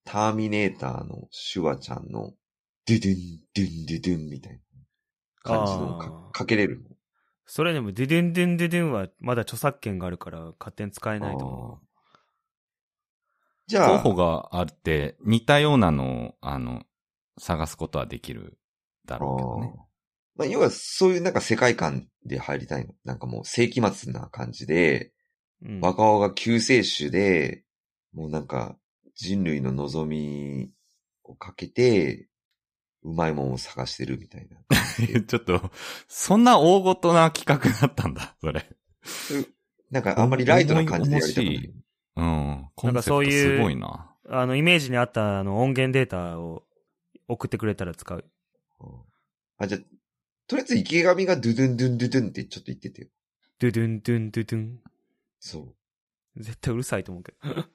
[0.04, 2.34] ターミネーターのシュワちゃんの、
[2.86, 4.60] ドゥドゥン、ドゥン、ドゥドゥンみたいな
[5.44, 6.87] 感じのあかーかけれるの
[7.48, 11.80] それでも、デュデュンデュンデュデュンはまだ著作権があるから勝手に使えないと思
[13.68, 16.84] じゃあ、候補があって、似たようなのを、あの、
[17.38, 18.58] 探すことはできる
[19.06, 19.88] だろうけどね。
[20.36, 22.94] まあ、要はそういうなんか世界観で入りたいの。
[23.06, 25.12] なんかもう世紀末な感じで、
[25.62, 25.70] う。
[25.70, 27.64] うん、若尾が救世主で、
[28.14, 28.78] もうなんか
[29.16, 30.70] 人類の望み
[31.24, 32.28] をかけて、
[33.08, 34.58] うまいもんを探してるみたいな。
[35.24, 35.72] ちょっと、
[36.10, 38.70] そんな大ごとな企画だったんだ、それ。
[39.90, 41.74] なんかあんまりライトな感じでやりたく。
[42.18, 42.70] うん。
[42.76, 44.14] コンセプトそういうすごいな。
[44.28, 46.66] あの、イメージに合ったあの音源データを
[47.30, 48.26] 送ってくれたら使う。
[48.82, 49.02] うん
[49.60, 49.82] あ、じゃあ、
[50.48, 53.08] とりあえず池上がドゥドゥンドゥンドゥドゥンってちょっと言っててよ。
[53.60, 54.80] ドゥドゥンドゥンドゥドゥン。
[55.40, 56.44] そう。
[56.44, 57.66] 絶対うるさいと思うけど。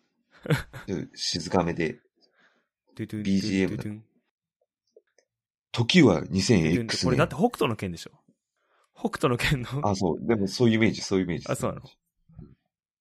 [0.86, 1.98] で静かめで。
[2.94, 4.04] ドゥドゥン BGM ドゥドゥン
[5.72, 7.42] 時はドゥドゥンって 2000X これだっ年て。
[7.42, 8.12] 北斗の剣でしょ
[8.94, 10.26] 北斗の剣の、あ、そう。
[10.26, 11.46] でもそういうイメージ、そういうイメージ。
[11.48, 11.82] あそうなの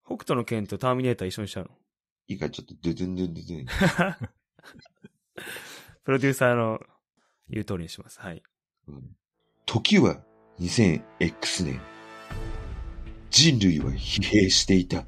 [0.05, 1.71] 北斗の剣とターミネーター一緒にしちゃうの
[2.27, 4.29] いいからちょっとドゥドゥンドゥンドゥドゥン。
[6.03, 6.79] プロデューサーの
[7.49, 8.19] 言う通りにします。
[8.19, 8.41] はい。
[8.87, 9.15] うん
[9.65, 10.21] 時は
[10.59, 11.79] 2000X 年。
[13.29, 15.05] 人類は疲弊していた。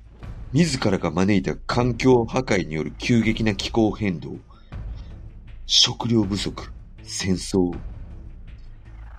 [0.54, 4.38] 自らが招いた環境破壊による急激な気候変動。
[5.66, 6.72] 食料不足、
[7.04, 7.72] 戦争。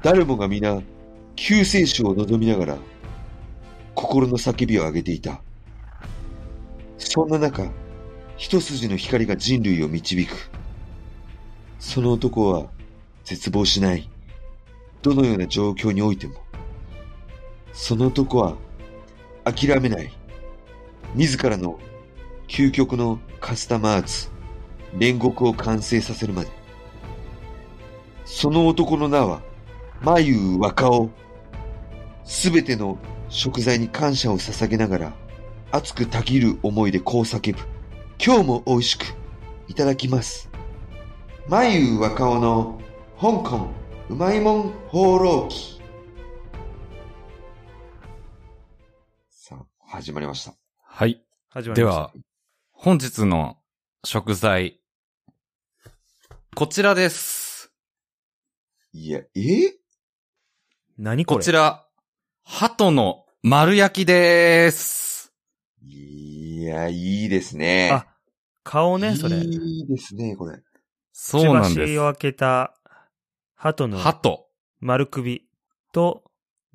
[0.03, 0.83] 誰もが皆、
[1.37, 2.79] 救世主を望みながら、
[3.95, 5.43] 心の叫びを上げていた。
[6.99, 7.71] そんな中、
[8.37, 10.51] 一筋の光が人類を導く。
[11.79, 12.69] その男は
[13.25, 14.11] 絶望しない。
[15.03, 16.35] どのような状況においても。
[17.73, 18.57] その男は
[19.45, 20.13] 諦めない。
[21.15, 21.79] 自らの
[22.49, 24.29] 究極のカスタマーズ、
[24.97, 26.64] 煉獄を完成させるまで。
[28.25, 29.43] その男の名は、
[30.03, 31.11] 眉若尾。
[32.25, 35.13] すべての食材に感謝を捧げながら、
[35.71, 37.61] 熱くたぎる思いでこう叫ぶ。
[38.25, 39.05] 今日も美味しく
[39.69, 40.49] いただきます。
[41.49, 42.81] 眉若尾の
[43.21, 43.69] 香港
[44.09, 45.81] うまいもん放浪記。
[49.29, 50.55] さあ、始まりました。
[50.83, 51.23] はい。
[51.51, 51.97] 始まりました。
[51.97, 52.13] では、
[52.73, 53.59] 本日の
[54.05, 54.81] 食材、
[56.55, 57.44] こちらです。
[58.97, 59.77] いや、え？
[60.97, 61.39] 何これ？
[61.39, 61.85] こちら、
[62.45, 65.33] 鳩の丸焼きでーす。
[65.83, 67.91] いや、いいですね。
[67.93, 68.07] あ、
[68.63, 69.39] 顔ね、それ。
[69.39, 70.63] いいですね、これ。
[71.13, 72.77] そうなんくちばしをで開けた、
[73.57, 74.05] 鳩のす。
[74.05, 74.47] 鳩。
[74.79, 75.45] 丸首
[75.93, 76.23] と、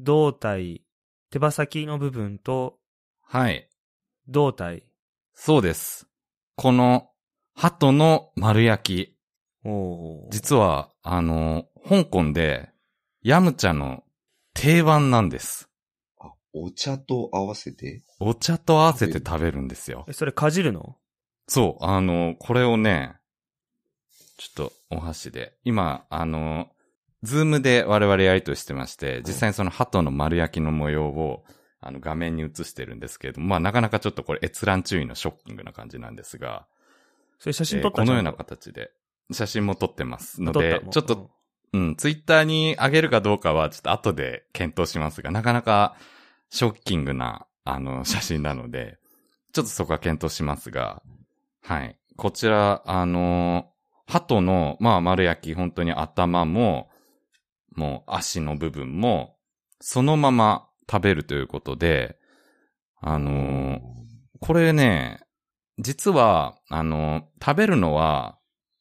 [0.01, 0.83] 胴体、
[1.29, 2.79] 手羽先の部分と、
[3.21, 3.69] はい。
[4.27, 4.83] 胴体。
[5.33, 6.05] そうです。
[6.57, 7.11] この、
[7.55, 9.18] 鳩の丸焼き。
[10.29, 12.69] 実は、あの、香港で、
[13.21, 14.03] ヤムチャの
[14.53, 15.69] 定番なんです。
[16.19, 18.03] あ、お茶と合わせて？
[18.19, 20.05] お茶と合わせて食べるんですよ。
[20.07, 20.13] え、。
[20.13, 20.95] それかじるの？
[21.47, 23.15] そう、あの、これをね、
[24.37, 26.69] ちょっとお箸で、今、あの、
[27.23, 31.43] ズームで我々やりとりしてまして、実際にその鳩の丸焼きの模様を、
[31.81, 36.67] あの、画面に映してるんですけれども、まあ、なかなかちょっとこれ閲覧注意のショッキングな感じなんですが、
[37.39, 38.91] それ写真えー撮ったこのような形で、
[39.31, 41.29] 写真も撮ってますの撮でちょっと、
[41.73, 45.95] うん、ツイッターに上げるかどうかはちょっと後で検討しますが、なかなか
[46.49, 48.97] ショッキングな、あの、 写真なので、
[49.53, 51.01] ちょっとそこは検討しますが、
[51.63, 51.97] はい。
[52.17, 53.71] こちら、あの、
[54.07, 56.89] 鳩の、まあ、丸焼き、本当に頭も、
[57.75, 59.37] もう足の部分も、
[59.79, 62.17] そのまま食べるということで、
[63.01, 63.79] あの
[64.41, 65.21] これね、
[65.77, 68.38] 実は、あの、食べるのは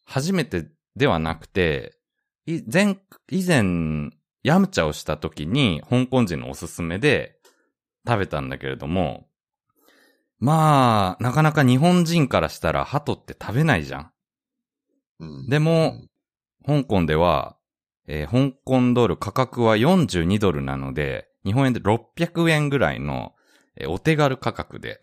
[0.08, 0.66] 初めて
[0.96, 1.98] ではなくて、
[2.46, 2.98] い前、
[3.30, 4.10] 以前、
[4.42, 7.38] ヤムチャをした時に香港人のおすすめで
[8.06, 9.28] 食べたんだけれども、
[10.38, 14.12] まあ、なかなか日本人からしたら鳩って食べないじゃん。
[15.20, 16.00] うんでも、
[16.64, 17.58] 香港では、
[18.06, 23.34] えー香港ドル価格は42ドルなので、日本円で600円ぐらいの、
[23.76, 25.00] えーお手軽価格で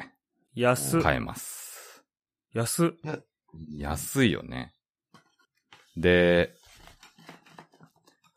[0.55, 1.01] 安っ。
[1.01, 2.03] 買えます。
[2.53, 2.91] 安っ。
[3.69, 4.74] 安いよね。
[5.97, 6.55] で、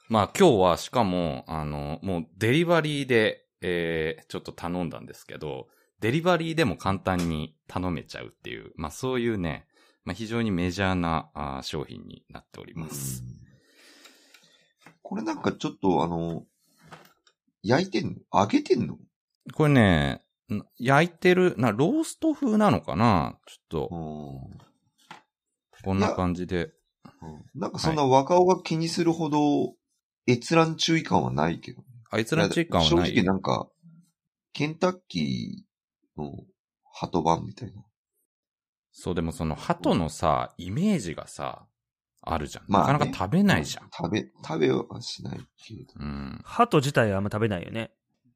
[0.09, 5.69] まあ今日はしかも、あの、もうデリバリーで、えー、ちょっと頼んだんですけど、
[6.01, 9.67] デリバリーでも簡単に頼めちゃうっていう、まあそういうね、
[10.05, 13.23] まあ非常にメジャーなあー商品になっております。
[15.03, 16.45] これなんかちょっとあの、
[17.63, 18.41] 焼いてんの？
[18.41, 18.97] 揚げてんの？
[19.53, 23.39] これね、ん焼いてる、な、ロースト風なのかな？
[23.47, 25.83] ちょっと、うん。
[25.85, 26.71] こんな感じで。
[27.23, 29.75] うんなんかそんな若尾が気にするほど
[30.29, 31.83] 閲覧注意感はないけど。
[32.11, 33.11] あいつらチェッカーはない？
[33.11, 33.69] 正直なんか、
[34.53, 36.33] ケンタッキーの
[36.93, 37.83] 鳩版みたいな。
[38.93, 41.67] そう、でもその鳩のさ、イメージがさ、
[42.21, 42.65] あるじゃん。
[42.69, 43.91] まあねなかなか食べないじゃん。
[43.95, 45.93] 食べ、食べはしないけれど。
[45.99, 46.41] うん。
[46.45, 47.91] 鳩自体あんま食べないよね。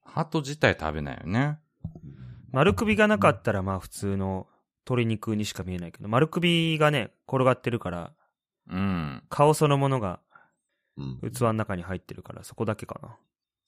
[0.04, 1.58] 鳩自体食べないよね。
[2.50, 4.46] 丸首がなかったらまあ普通の
[4.84, 8.12] 鶏肉にしか見えないけど、丸首がね、転がってるから、
[8.68, 9.22] うん。
[9.28, 10.20] 顔そのものが
[10.96, 13.16] うん器の中に入ってるから、そこだけかな。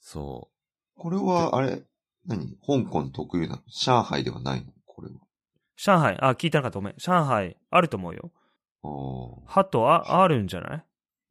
[0.00, 0.48] そ
[0.96, 1.82] これは、あれ、
[2.26, 2.56] 何？
[2.66, 3.62] 香港特有なの？
[3.68, 4.72] 上海ではないの？
[4.86, 5.14] これは。
[5.76, 6.94] 上海、あ、聞いてなかったごめん。
[6.98, 8.30] 上海、あると思うよ。
[8.84, 8.88] あ
[9.46, 10.84] 鳩、あ、あるんじゃない？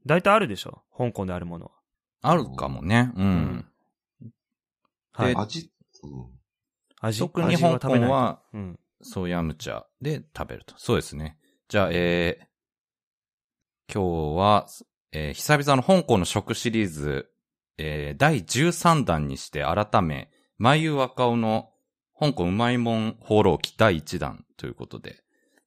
[0.06, 0.84] 大体あるでしょ？
[0.98, 1.72] 香港であるものは。
[1.72, 1.76] う。
[2.24, 3.12] あるかもね。
[3.16, 3.66] うん。
[5.14, 5.42] はいあ。。
[5.42, 5.72] 味、
[6.04, 6.26] うん
[7.00, 7.20] 味？
[7.20, 8.80] 特に香味は食べないと港は、うん。
[9.02, 10.74] そう、ヤムチャで食べると。
[10.78, 11.38] そうですね。
[11.70, 12.46] じゃあ、えー、
[13.94, 14.66] 今日は、
[15.12, 17.30] えー久々の香港の食シリーズ、
[17.78, 21.70] えー、第13弾にして改め、まゆ若尾の
[22.20, 25.22] 香港うまいもん放浪記第1弾ということで、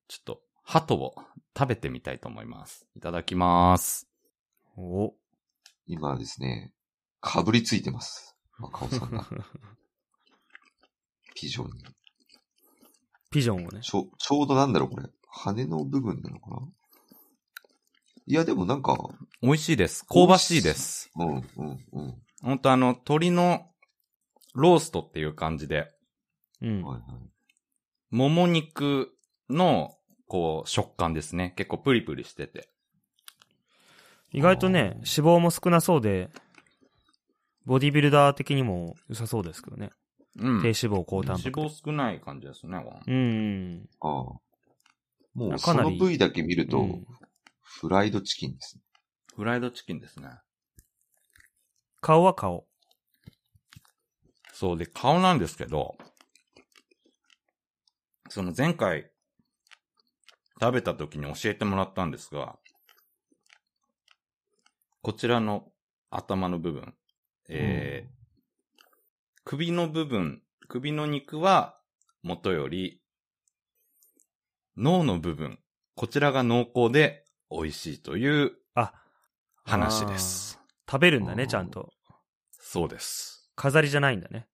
[0.09, 1.15] ちょっと、鳩を
[1.57, 2.85] 食べてみたいと思います。
[2.97, 4.09] いただきます。
[4.77, 5.15] お。
[5.87, 6.73] 今ですね、
[7.21, 8.35] かぶりついてます。
[8.59, 9.29] 若尾さんが。
[11.37, 11.85] ピジョンに。
[13.31, 13.83] ピジョンをね。
[13.83, 15.09] ちょ、ちょうどなんだろうこれ。
[15.29, 16.57] 羽の部分なのかな？
[18.29, 18.97] いや、でもなんか、
[19.41, 20.05] 美味しいです。
[20.05, 21.11] 香ばしいです。
[21.15, 21.45] うん、うん、
[21.93, 22.15] うん。
[22.43, 23.71] ほんとあの、鶏の
[24.53, 25.93] ローストっていう感じで、
[26.61, 26.83] うん。
[26.83, 28.15] はいはい。
[28.15, 29.13] もも肉
[29.49, 29.95] の、
[30.27, 31.55] こう、食感ですね。
[31.57, 32.69] 結構プリプリしてて。
[34.33, 36.31] 意外とね、脂肪も少なそうで、
[37.65, 39.91] ボディビルダー的にも良さそうですけどね。
[40.41, 40.63] うん。
[40.63, 41.61] 低脂肪、高タンパク。
[41.61, 42.81] 脂肪少ない感じですね。
[42.85, 43.89] こうんうん。
[44.01, 44.13] ああ。
[45.35, 47.07] もう、かなりその部位だけ見ると、うん
[47.67, 48.83] フライドチキンですね。
[49.35, 50.29] フライドチキンですね。
[52.01, 52.67] 顔は顔。
[54.53, 55.99] そうで、顔なんですけど、
[58.31, 59.11] その前回、
[60.61, 62.57] 食べた時に教えてもらったんですが、
[65.03, 65.73] こちらの
[66.11, 66.95] 頭の部分、
[67.49, 68.17] えー
[69.49, 71.79] 首の部分、首の肉は
[72.25, 73.01] 元より、
[74.77, 75.61] 脳の部分、
[75.95, 78.93] こちらが濃厚で美味しいというあ、
[79.65, 80.59] 話です。
[80.91, 81.91] 食べるんだね、ちゃんと。
[82.61, 83.51] そうです。
[83.57, 84.49] 飾りじゃないんだね。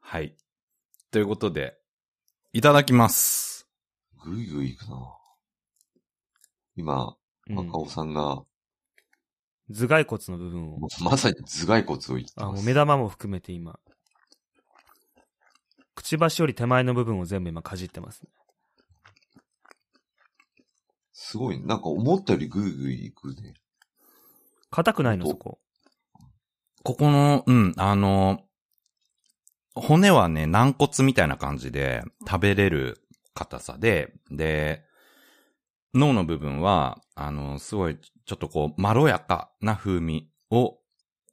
[0.00, 0.36] はい。
[1.10, 1.76] ということで、
[2.52, 3.68] いただきます。
[4.24, 5.14] ぐいぐいいくな
[6.74, 7.16] 今、
[7.48, 8.42] うん若尾さんが、
[9.68, 12.54] 頭蓋骨の部分をまさに頭蓋骨を言ってあ、ます。
[12.56, 13.78] もう目玉も含めて今。
[15.94, 18.28] くちばしより手前の部分を全部今かじってますね。
[21.18, 23.54] すごい、なんか思ったよりぐいぐいいくね。
[24.70, 25.58] 硬くないの、おそこ。
[26.84, 28.42] ここの、うん、あの、
[29.74, 33.00] 骨はね、軟骨みたいな感じで食べれる
[33.32, 34.84] 硬さで、で、
[35.94, 40.76] 脳の部分は、あの、すごい、ちょっとこう、まろやかな風味を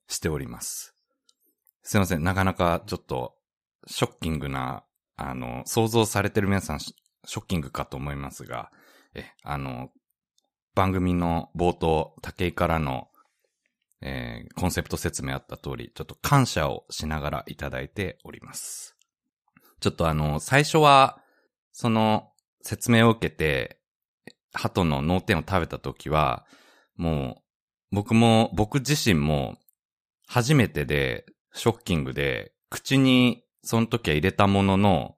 [0.07, 0.95] しております。
[1.81, 3.35] すいません、なかなかちょっと、
[3.85, 4.85] ショッキングな、
[5.17, 8.71] あの、想像されてる皆さん、シショッキングかと思いますが、
[9.15, 9.89] え、あの、
[10.75, 13.07] 番組の冒頭、竹井からの、
[14.01, 18.97] えーコンセプト説明あった通り、ちょっと感謝をしながらいただいております。
[19.79, 21.21] ちょっとあの、最初は、
[21.71, 23.79] その、説明を受けて、
[24.53, 26.45] 鳩の脳天を食べた時は、
[26.95, 27.41] も
[27.91, 29.57] う、僕も、僕自身も、
[30.27, 35.15] 初めてで、ショッキングで、口に、その時は入れたものの、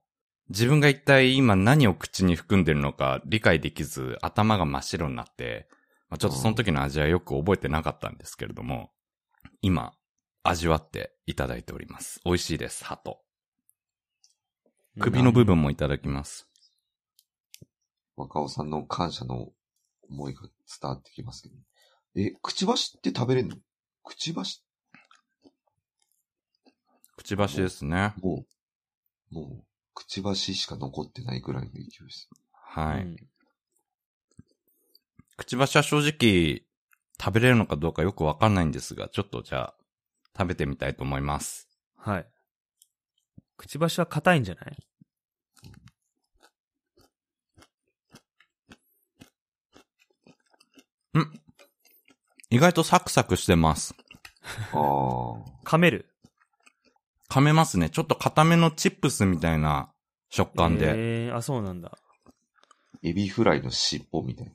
[0.50, 5.68] 自分が一体今何を口に含んでるのか理解できず、頭が真っ白になって、
[6.10, 8.92] まあ、ちょっとその時の味はよく覚えてなかったんですけれども、
[9.62, 9.94] 今、
[10.44, 12.22] 味わっていただいております。
[12.24, 13.20] 美味しいです、鳩。
[15.00, 16.48] 首の部分もいただきます。
[18.16, 19.50] 若尾さんの感謝の
[20.08, 21.56] 思いが伝わってきますけど。
[22.16, 23.58] え、くちばしって食べれんの？
[24.04, 24.64] くちばし、
[27.18, 28.14] くちばしですね。
[28.22, 28.46] も
[29.32, 29.65] う、もう、
[29.96, 32.30] くちばししか残ってないぐらいの勢いです。
[32.54, 33.02] はい。
[33.02, 33.16] うん
[35.38, 36.64] くちばしは正直、
[37.20, 39.76] 食べれるのかどうかよくわかんないんですが、ちょっとじゃあ、
[40.38, 41.68] 食べてみたいと思います。
[41.98, 42.26] はい。
[43.58, 44.78] くちばしは硬いんじゃない？
[52.50, 53.94] 意外とサクサクしてます。
[54.72, 54.80] ああ。
[55.66, 56.15] 噛める？
[57.30, 57.90] 噛めますね。
[57.90, 59.90] ちょっと固めのチップスみたいな
[60.30, 60.94] 食感で、
[61.28, 61.92] えー、あ、そうなんだ。
[63.04, 64.52] エビフライの尻尾みたいな。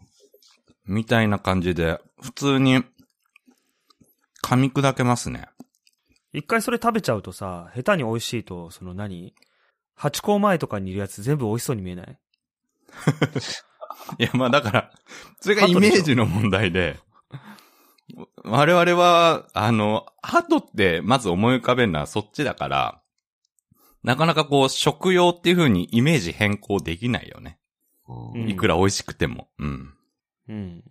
[0.86, 2.82] みたいな感じで、普通に、
[4.42, 5.48] 噛み砕けますね。
[6.32, 9.34] 一回それ食べちゃうとさ、下手に美味しいと、その何？
[9.94, 12.18] ハチ公前とかにいるやつ全部美味しそうに見えない？
[14.18, 14.90] いや、まあだから、
[15.40, 16.98] それがイメージの問題で、
[18.44, 23.02] 我々は、あの、鳩ってまず思い浮かべるのはそっちだから、
[24.02, 27.58] なかなかこう、食用っていう風にイメージ変更できないよね。
[28.08, 29.48] うんうんいくら美味しくても。
[29.58, 29.94] うん。
[30.48, 30.84] うん。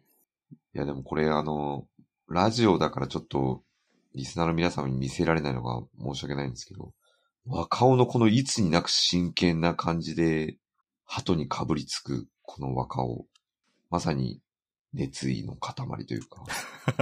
[0.73, 1.86] いや、でもこれあの、
[2.29, 3.63] ラジオだからちょっと、
[4.15, 6.93] リスナーの皆様に見せられないのが申し訳ないんですけど、
[7.45, 10.58] 若尾のこのいつになく真剣な感じで、
[11.05, 13.25] 鳩にかぶりつくこの若尾。
[13.89, 14.39] まさに
[14.93, 16.43] 熱意の塊というか。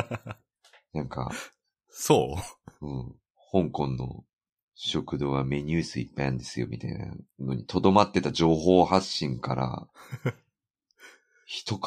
[0.93, 1.31] なんか、
[1.89, 2.35] そ
[2.81, 2.85] う？
[2.85, 3.15] うん、
[3.51, 4.25] 香港の
[4.75, 9.87] 食堂はメニュー数いっぱいあるんですよ、みたいなのにとどまってた情報発信から、
[11.45, 11.81] 一皮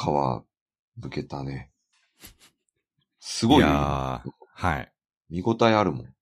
[0.97, 1.71] 向けたね。
[3.19, 4.93] すごいいやーはい。
[5.29, 6.15] 見応えあるもん。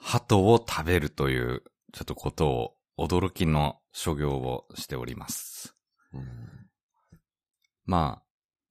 [0.00, 5.76] 鳩を食べるという、ちょっとことを、驚きの所業をしております。
[6.12, 6.70] うん
[7.84, 8.25] まあ、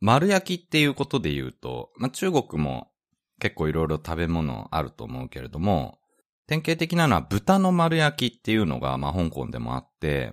[0.06, 2.92] 丸焼きっていうことで言うと、まあ中国も
[3.40, 5.98] 結構いろいろ食べ物あると思うけれども、
[6.46, 10.32] 典型的なのは豚の丸焼きっていうのが、まあ香港でもあって、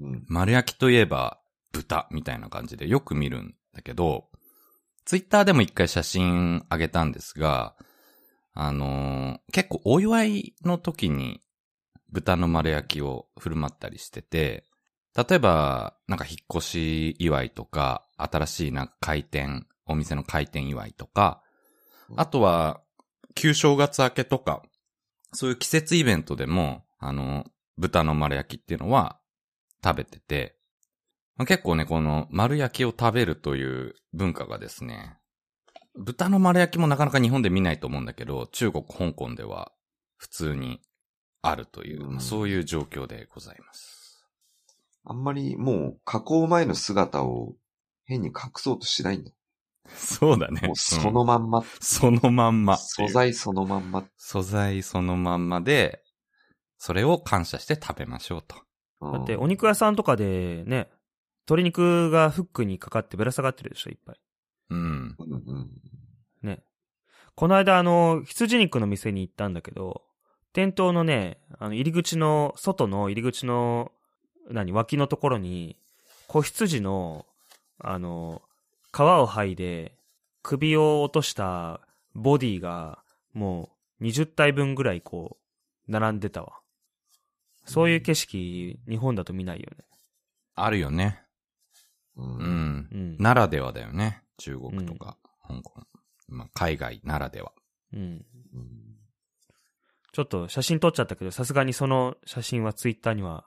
[0.00, 0.24] うん。
[0.28, 1.40] 丸焼きといえば
[1.72, 4.28] 豚みたいな感じでよく見るんだけど、
[5.04, 7.74] ツイッターでも一回写真あげたんですが、
[8.54, 11.40] あのー結構お祝いの時に
[12.12, 14.62] 豚の丸焼きを振る舞ったりしてて、
[15.16, 21.42] 例えば、なんか引っ越し祝いとか、新しいなんか開店、お店の開店祝いとか、
[22.16, 22.80] あとは、
[23.34, 24.62] 旧正月明けとか、
[25.32, 27.46] そういう季節イベントでも、あの、
[27.78, 29.18] 豚の丸焼きっていうのは
[29.82, 30.56] 食べてて、
[31.36, 35.16] まあ結構ね、この丸焼きを食べるという文化がですね、
[35.94, 39.72] 豚の丸焼きもなかなか日本で見ないと思うんだけど、中国、香港では
[40.16, 40.80] 普通に
[41.42, 44.01] あるという、うんまあそういう状況でございます。
[45.04, 47.54] あんまりもう加工前の姿を
[48.04, 49.30] 変に隠そうとしないんだ。
[49.94, 50.68] そうだね。
[50.68, 52.76] もうそのまんま、うんそのまんま。
[52.76, 54.04] 素材そのまんま。
[54.16, 56.02] 素材そのまんまで、
[56.78, 58.56] それを感謝して食べましょうと。
[59.00, 60.88] うんだって、お肉屋さんとかでね、
[61.46, 64.20] 鶏肉がフックにかかってぶら下がってるでしょ、いっぱい。
[64.70, 65.16] うん
[66.42, 66.62] ね。
[67.34, 70.02] この間、あの、羊肉の店に行ったんだけど、
[70.52, 73.90] 店頭のね、あの、入り口の、外の入り口の、
[74.50, 75.76] 何、脇のところに、
[76.26, 77.26] 子羊の、
[77.78, 78.42] あの、
[78.92, 79.94] 皮を剥いで、
[80.42, 81.80] 首を落とした
[82.14, 82.98] ボディが、
[83.32, 83.70] も
[84.00, 85.36] う、20体分ぐらいこ
[85.88, 86.60] う、並んでたわ。
[87.64, 89.84] そういう景色、日本だと見ないよね。
[90.54, 91.22] あるよね。
[92.16, 92.22] う。
[92.22, 92.88] うんん。
[92.92, 93.16] うん。
[93.18, 94.22] ならではだよね。
[94.38, 95.16] 中国とか、
[95.46, 95.82] 香港。
[96.28, 97.52] まあ、海外ならでは。
[97.92, 98.24] うん。
[98.54, 98.82] うん
[100.12, 103.46] ちょっと写真撮っちゃったけど、さすがにその写真はツイッターには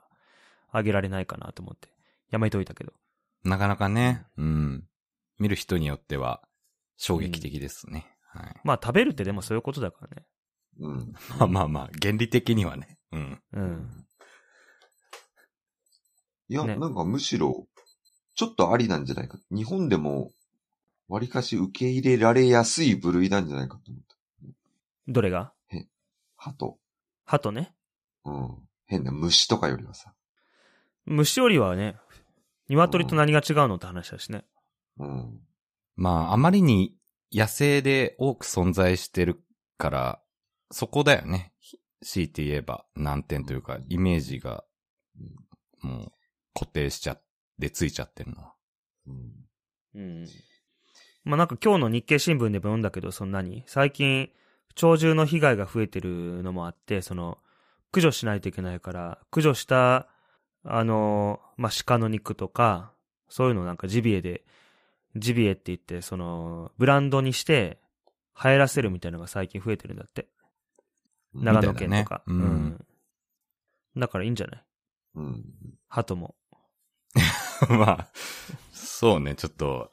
[0.76, 1.88] 上げられないかなと思って、
[2.30, 2.92] やめといたけど。
[3.44, 4.84] なかなかね、うん。
[5.38, 6.42] 見る人によっては
[6.96, 8.06] 衝撃的ですね。
[8.32, 8.60] はい。
[8.64, 10.26] まあ食べるってでもそういうことだからね。
[10.78, 11.12] うん。
[11.38, 12.98] まあまあまあ、原理的にはね。
[13.12, 13.42] うん。
[13.52, 14.06] うん。
[16.48, 17.66] いや、ねなんかむしろ、
[18.34, 19.38] ちょっとありなんじゃないか。
[19.50, 20.32] 日本でも、
[21.08, 24.16] 割かし受け入れられやすい部類なんじゃないかと思った。
[25.08, 25.52] どれが？
[26.36, 26.78] 鳩。
[27.24, 27.74] 鳩ね。
[28.24, 28.68] うん。
[28.86, 30.12] 変な虫とかよりはさ。
[31.06, 31.96] 虫よりはね、
[32.68, 34.44] 鶏と何が違うのって話だしね。
[34.98, 35.40] うん。
[35.94, 36.94] まあ、あまりに
[37.32, 39.40] 野生で多く存在してる
[39.78, 40.20] から、
[40.70, 41.52] そこだよね。
[41.60, 44.64] ひ強いて言えば難点というか、イメージが、
[45.80, 46.12] もう、
[46.54, 47.22] 固定しちゃっ
[47.60, 48.54] て、ついちゃってるのは。
[49.06, 49.32] うん。
[49.94, 50.26] うん。
[51.24, 54.30] まあなんか今日の日経新聞でも読んだけど、その何最近、
[54.74, 57.38] 鳥獣の被害が増えてるのもあって、その、
[57.92, 60.08] 駆除しないといけないから、駆除した、
[60.68, 62.92] あの、まあ、鹿の肉とか、
[63.28, 64.44] そういうのをなんかジビエで、
[65.16, 67.78] ジビエって言って、その、ブランドにして、
[68.42, 70.28] 流行らせるみたいなのが最近増えてるんだって。
[71.34, 72.22] 長野県とか。
[72.26, 72.86] ねうん
[73.96, 74.64] だからいいんじゃない？
[75.14, 75.44] うん。
[75.88, 76.34] 鳩も。
[77.70, 78.08] まあ、
[78.72, 79.90] そうね、ちょっと、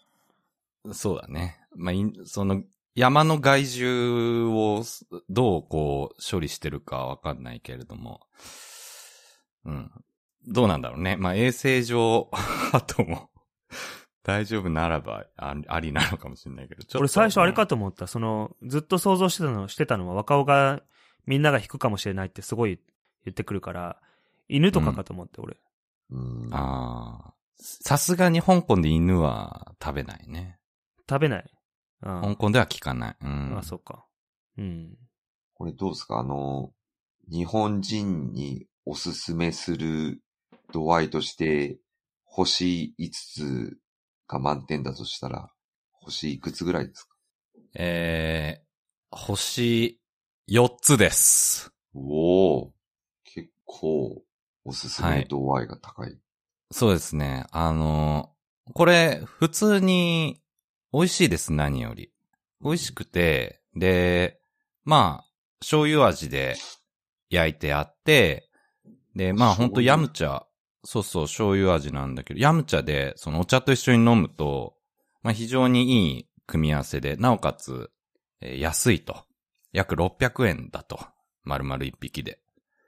[0.92, 1.62] そうだね。
[1.76, 2.64] まあ、いその、
[2.96, 4.84] 山の害獣を
[5.30, 8.28] どうこう処理してるかわかんないけれども、
[9.64, 9.92] うん。
[10.48, 11.16] どうなんだろうね。
[11.18, 12.30] まあ、衛生上、
[12.74, 13.30] あとも、
[14.24, 18.08] 大丈夫ならばあ、ありなのかもしれないけど、ちょっと、俺最初あれかと思った。
[18.08, 20.82] その、ずっと想像してたの、してたのは若尾が
[21.26, 22.80] みんなが引くかもしれないってすごい
[23.26, 24.02] 言ってくるから、
[24.48, 25.58] 犬とかかと思って、俺。
[26.10, 26.50] うん。
[26.54, 27.34] ああ。
[27.60, 30.60] さすがに香港で犬は食べないね。
[31.10, 31.50] 食べない。
[32.02, 33.18] あ香港では聞かない。
[33.22, 33.58] うん。
[33.58, 34.06] あ、そうか。
[34.58, 34.98] うん。
[35.54, 36.20] これどうですか？
[36.20, 36.74] あの、
[37.32, 40.22] 日本人におすすめする
[40.74, 41.78] 度合いとして、
[42.26, 43.78] 星5つ
[44.28, 45.50] が満点だとしたら、
[45.92, 47.16] 星いくつぐらいですか？
[47.76, 50.02] えー、星
[50.50, 51.72] 4つです。
[51.94, 52.74] おお
[53.24, 54.24] 結構、
[54.66, 56.18] おすすめ度合いが高い。
[56.72, 57.46] そうですね。
[57.52, 58.34] あの、
[58.74, 60.42] これ、普通に
[60.92, 62.12] 美味しいです、何より。
[62.62, 64.42] 美味しくて、で、
[64.84, 66.56] まあ、醤油味で
[67.30, 68.50] 焼いてあって、
[69.16, 70.44] で、まあほんとヤムチャ、
[70.84, 74.76] そうそう、醤油味なんだけど、ヤムチャで、そのお茶と一緒に飲むと、
[75.22, 77.90] まあ非常にいい組み合わせで、なおかつ、
[78.42, 79.26] えー安いと。
[79.72, 81.00] 約600円だと。
[81.44, 82.40] 丸々一匹で。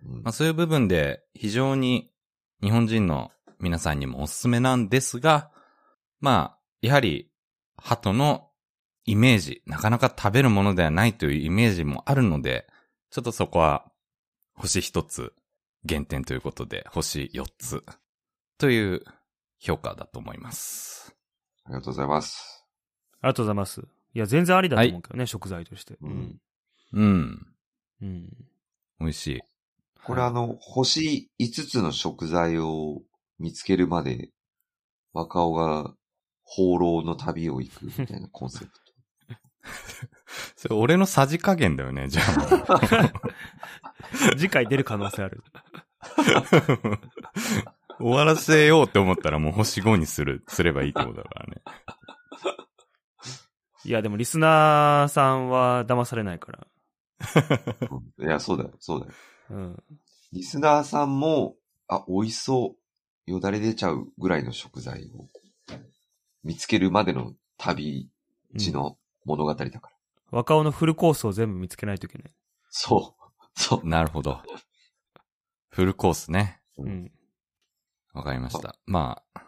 [0.05, 2.11] うんまあそういう部分で非常に
[2.61, 5.51] 日本人の皆さんにもおすすめなんですが、
[6.19, 7.31] まあ、やはり、
[7.77, 8.49] 鳩の
[9.05, 12.67] イメージ、なかなか食べるものではないというイメージもあるので、
[13.11, 13.85] ちょっとそこは、
[14.55, 15.33] 星一つ
[15.86, 17.83] 減点ということで、星四つ
[18.57, 19.03] という
[19.59, 21.15] 評価だと思います。
[21.65, 22.65] ありがとうございます。
[23.21, 23.81] ありがとうございます。
[24.13, 25.95] いや、全然ありだと思うけどね、食材として。
[25.95, 26.41] ううんん。
[26.93, 27.47] うん。
[28.01, 28.29] うん。
[28.99, 29.41] 美味しい。
[30.03, 33.01] これあの、星5つの食材を
[33.39, 34.29] 見つけるまで、
[35.13, 35.93] 若尾が
[36.43, 38.79] 放浪の旅を行くみたいなコンセプト。
[40.55, 43.13] それ俺のさじ加減だよね、じゃあ。
[44.38, 45.43] 次回出る可能性ある。
[47.97, 51.61] 終わらせようって思ったらもう星5にする、すればいいってことだからね。
[53.86, 56.67] いや、でもリスナーさんは騙されないから。
[57.91, 59.11] うんいや、そうだよ、そうだよ。
[59.51, 59.83] うん。
[60.33, 61.55] リスナーさんも、
[61.88, 62.75] あ、美味しそ
[63.27, 65.29] う、よだれ出ちゃうぐらいの食材を
[66.43, 68.09] 見つけるまでの旅
[68.55, 69.94] 地の物語だから。
[70.32, 72.34] 若尾のフルコースを全部見つけないといけない。
[72.69, 73.59] そう。
[73.59, 73.88] そう。
[73.88, 74.41] なるほど。
[75.69, 76.61] フルコースね。
[76.78, 77.11] うん。
[78.13, 78.78] わかりました。
[78.86, 79.41] まあ、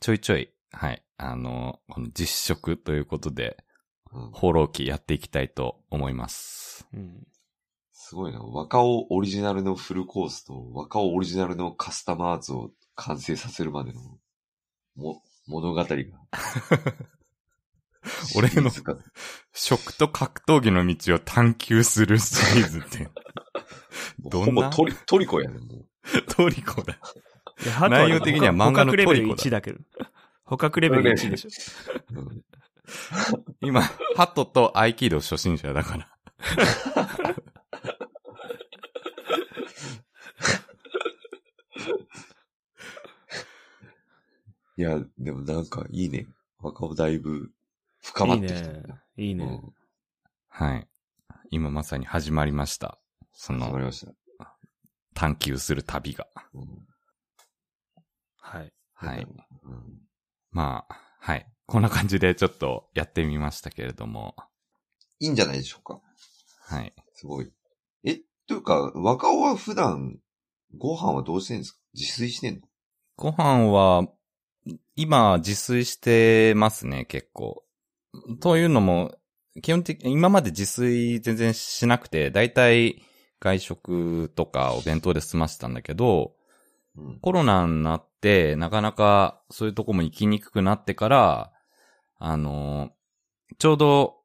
[0.00, 1.02] ちょいちょい、はい。
[1.16, 3.56] あの、この実食ということで、
[4.12, 6.88] うん放浪記やっていきたいと思います。
[6.94, 7.26] うん。
[7.92, 8.38] すごいな。
[8.40, 14.00] 若尾オリジナルのフルコースと若尾オリジナルのカスタマーズを完成させるまでの、
[14.94, 15.86] も、物語が。
[18.36, 18.70] 俺の
[19.52, 23.08] 食と格闘技の道を探求するシリーズって。
[24.20, 24.70] どんな？
[24.70, 25.86] ほぼトリトリコやねん、もう。
[26.34, 26.98] トリコだ。
[27.88, 29.78] 内容的には漫画の捕獲レベルトリコだ1だけど。
[30.44, 31.50] 捕獲レベル1でしょ。
[32.12, 32.44] う ん
[33.60, 33.82] 今、
[34.14, 36.08] ハトと合気道初心者だから。
[44.78, 46.26] いや、でもなんかいいね。
[46.60, 47.50] 若尾だいぶ
[48.06, 48.82] 深まいいってきたね。
[49.16, 49.44] いいね。
[49.44, 49.74] うん
[50.48, 50.88] はい。
[51.50, 52.98] 今まさに始まりました。
[53.32, 53.68] その。
[55.12, 56.28] 探求する旅が。
[56.54, 56.86] うん
[58.38, 58.72] はい。
[58.94, 59.26] はい。
[59.64, 60.00] うん
[60.52, 61.46] まあ、はい。
[61.66, 64.36] こんな感じでちょっとやってみましたけれども。
[65.18, 66.00] いいんじゃないでしょうか。
[66.60, 66.94] はい。
[67.14, 67.52] すごい。
[68.04, 70.20] え、というか、若尾は普段、
[70.78, 71.78] ご飯はどうしてんですか？
[71.92, 72.68] 自炊してんの？
[73.16, 74.06] ご飯は、
[74.94, 77.64] 今、自炊してますね、結構。
[78.40, 79.16] というのも、
[79.62, 83.02] 基本的、今まで自炊全然しなくて、だいたい
[83.40, 86.34] 外食とかお弁当で済ませたんだけど、
[86.96, 87.18] うん。
[87.20, 91.52] コロナになって、なかなかそういうとこも行きにくくなってから、
[92.18, 92.90] あの、
[93.58, 94.16] ちょうど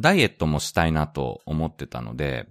[0.00, 2.48] ダイエットもしたいなと思ってたので、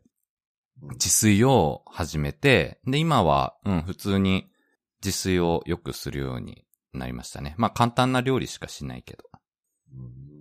[0.93, 4.49] 自炊を始めて、で、今は、うん、普通に
[5.03, 7.55] 自炊をよくするようになりましたね。
[7.57, 9.23] まあ簡単な料理しかしないけど。
[9.93, 10.32] うん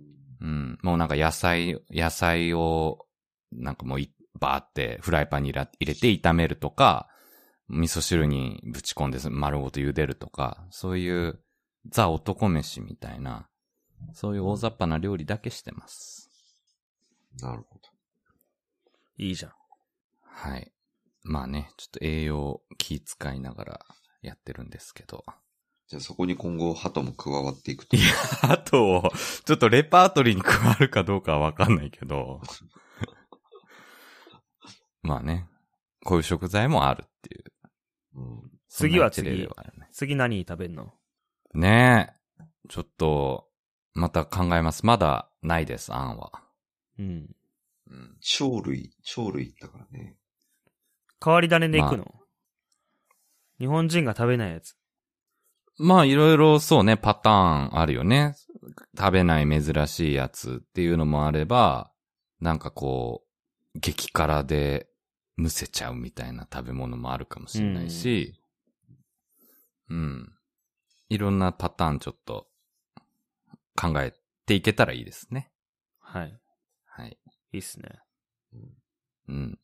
[0.43, 3.07] うん、もうなんか野菜、野菜を、
[3.53, 7.07] なんかもうい、バーってフライパンに入れ入れて炒めるとか、
[7.69, 11.39] 味噌汁にぶち込んで丸ごと茹でるとか、そういう
[11.89, 13.47] ザ男飯みたいな、
[14.13, 16.29] そういう大雑把な料理だけしてます。
[17.41, 17.89] なるほど。
[19.17, 19.51] いいじゃん。
[20.23, 20.73] はい。
[21.23, 23.85] まあね、ちょっと栄養気遣いながら
[24.21, 25.23] やってるんですけど。
[25.87, 27.95] じゃあそこに今後、ハトも加わっていくと。
[27.95, 28.05] いや、
[28.43, 29.11] あと、
[29.45, 32.41] ちょっとレパートリーに加わるかどうかはわかんないけど。
[35.03, 35.47] まあね、
[36.03, 37.43] こういう食材もあるっていう。
[38.15, 38.51] うん。
[38.69, 39.47] 次は次ね。
[39.91, 40.93] 次何食べんの？
[41.53, 42.45] ねえ。
[42.69, 43.49] ちょっと、
[43.93, 44.85] また考えます。
[44.85, 46.31] まだないです、案は。
[46.97, 47.35] うん。
[47.87, 48.17] うん。
[48.39, 50.17] 鳥類、鳥類だからね。
[51.23, 52.15] 変わり種で行くの、
[53.59, 54.75] 日本人が食べないやつ。
[55.77, 58.35] まあ、いろいろそうね、パターンあるよね。
[58.97, 61.91] 食べない珍しいやつっていうのもあれば、
[62.39, 63.23] なんかこ
[63.75, 64.87] う、激辛で
[65.35, 68.35] むせちゃうみたいな食べ物もあるかもしれないし、
[69.89, 70.33] うん。
[71.09, 72.47] いろんなパターンちょっと
[73.75, 74.13] 考え
[74.45, 75.51] ていけたらいいですね。
[75.99, 76.39] はい。
[76.85, 77.17] はい。
[77.51, 77.89] いいっすね。
[79.27, 79.59] うん。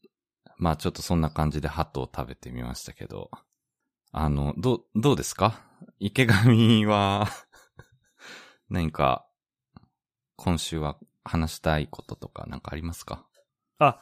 [0.58, 3.30] まあちょっとそんな感じでハトを食べてみましたけど、
[4.12, 5.62] あの、どう、どうですか？
[6.00, 7.28] 池上は、
[8.70, 9.28] 何か、
[10.36, 13.26] 今週は話したいこととかなんかありますか？
[13.78, 14.02] あ、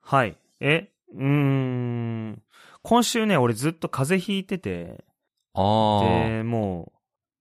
[0.00, 0.36] はい。
[0.60, 2.42] え、うーん。
[2.82, 5.04] 今週ね、俺ずっと風邪ひいてて、
[5.54, 6.28] ああ。
[6.28, 6.92] で、も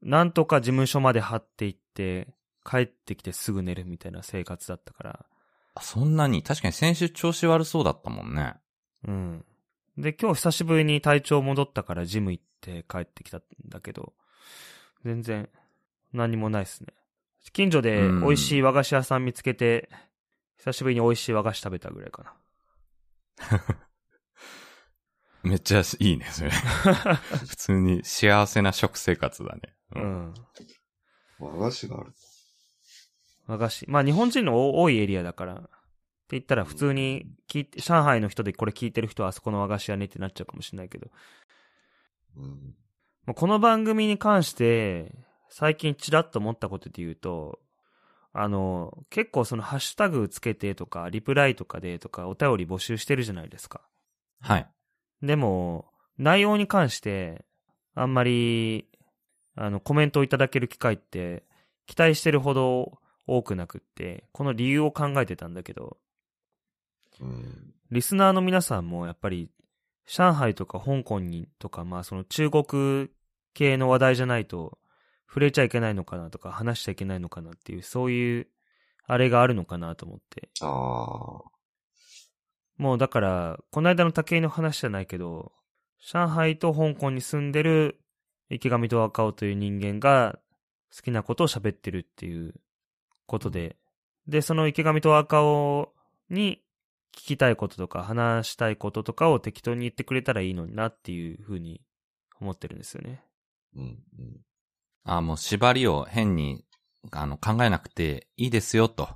[0.02, 2.28] う、なんとか事務所まで張っていって、
[2.66, 5.26] 帰ってきてすぐ寝るみたいな生活だったから、
[5.76, 8.54] あそんなに確かに先週調子悪そうだったもんね。
[9.08, 9.46] うん。
[9.98, 14.14] で、今日久しぶりに体調戻ったからジム行って帰ってきたんだけど、
[15.04, 15.50] 全然
[16.14, 16.94] 何もないっすね。
[17.52, 19.90] 近所でうん美味しい和菓子屋さん見つけて、
[20.58, 22.34] 久しぶりに美味しい和菓子食べたぐらいかな。
[25.44, 26.52] めっちゃいいね、それ。
[27.48, 29.76] 普通に幸せな食生活だね。
[29.96, 30.00] う。
[30.00, 30.34] ん。
[31.38, 32.14] 和菓子がある。
[33.48, 33.86] 和菓子。
[33.90, 35.70] まあ日本人の多いエリアだから、
[36.32, 41.08] 言ったら普通に聞いて、上海の人でこれ聞いてる人はあそこの和菓子屋ねってなっちゃうかもしれないけど、
[42.38, 42.44] うん。
[43.26, 45.14] もうこの番組に関して、
[45.50, 47.60] 最近ちらっと思ったことで言うと、
[48.34, 53.82] あの、結構そのハッシュタグつけてとか、リプライとかでとか、お便り募集してるじゃないですか。
[54.42, 54.68] はい。
[55.22, 55.86] でも、
[56.18, 57.46] 内容に関して、
[57.94, 58.90] あんまり、
[59.56, 61.44] あの、コメントをいただける機会って、
[61.86, 65.98] 期待してるほど多くなくって、この理由を考えてたんだけど、
[67.22, 67.74] うん。
[67.92, 69.50] リスナーの皆さんもやっぱり、
[70.06, 73.10] 上海とか香港にとか、まあその中国
[73.54, 74.78] 系の話題じゃないと
[75.28, 78.48] 触れちゃいけないのかなとか話しちゃいけないのかなっていう、そういう
[79.06, 80.50] あれがあるのかなと思って。
[80.62, 81.54] ああ。
[82.78, 85.52] もうだから、この間の武井の話じゃないけど、
[86.00, 88.00] 上海と香港に住んでる
[88.50, 90.40] 池上と若尾という人間が
[90.96, 92.56] 好きなことを喋ってるっていう
[93.26, 93.78] ことで、
[94.28, 95.94] で、その池上と若尾
[96.30, 96.62] に
[97.16, 101.82] きたいこととか話したいこととかを適当に言ってくれたらいいのになっていうふうに
[102.40, 103.24] 思ってるんですよね。
[103.76, 103.84] うん。
[104.20, 104.42] うん。
[105.06, 106.66] あもう縛りを変に、
[107.12, 109.10] あの、考えなくていいですよと。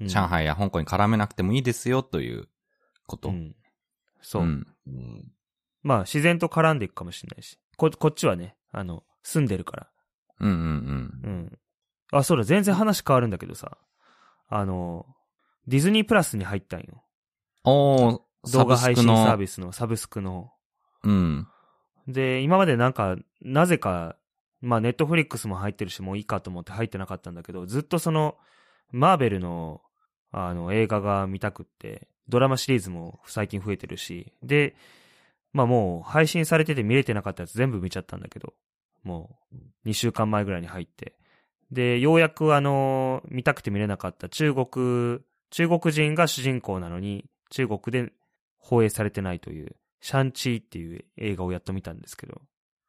[0.00, 2.48] うん上海や香港に絡めなくてもいいですよという
[3.06, 3.28] こと。
[3.28, 3.54] うん。
[4.20, 4.42] そう。
[4.42, 4.66] ん。
[4.86, 5.32] うん。
[5.82, 7.58] まあ、自然と絡んでいくかもしれないし。
[7.76, 9.90] こ、こっちはね、あの、住んでるから。
[10.40, 11.58] うんうんうん。
[12.10, 13.78] あ、そうだ、全然話変わるんだけどさ。
[14.48, 15.06] あの、
[15.66, 17.02] ディズニープラスに入ったんよ。
[17.64, 18.20] おー、
[18.52, 20.52] 動画配信サービビスの、サブスクの。
[21.02, 21.08] ス。
[21.08, 21.48] うん。
[22.08, 24.16] で、今までなんか、なぜか、
[24.60, 28.36] まあ、ネットフリックスも入ってるし、もういいかと思って入ってなかったんだけど、ずっとその、
[28.90, 29.82] マーベルの、
[30.30, 34.76] あの、映画が見たくって、ドラマシリーズも最近増えてるし、で、
[35.52, 38.54] まあもう、配信されてて見れてなかったやつ全部見ちゃったんだけど、
[39.02, 41.16] もう、2週間前ぐらいに入って。
[41.70, 45.20] で、ようやくあの、見たくて見れなかった中国、
[45.52, 48.12] 中国人が主人公なのに、中国で
[48.56, 52.40] 放映されてないという、シャンチーっていう映画をやっと見たんですけど、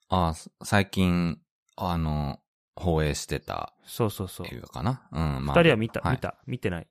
[0.07, 1.39] あー、最近、
[1.75, 2.39] あの、
[2.75, 4.47] 放映してたそうそうそう。
[4.47, 5.07] 映画かな？
[5.11, 6.87] うん、二人は見た、い見た、見てない。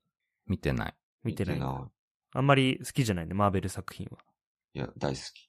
[0.47, 0.95] 見てない。
[1.25, 1.59] 見てない。
[1.59, 1.91] な
[2.35, 4.19] あんまり好きじゃないね、マーベル作品は。
[4.75, 5.49] いや、大好き。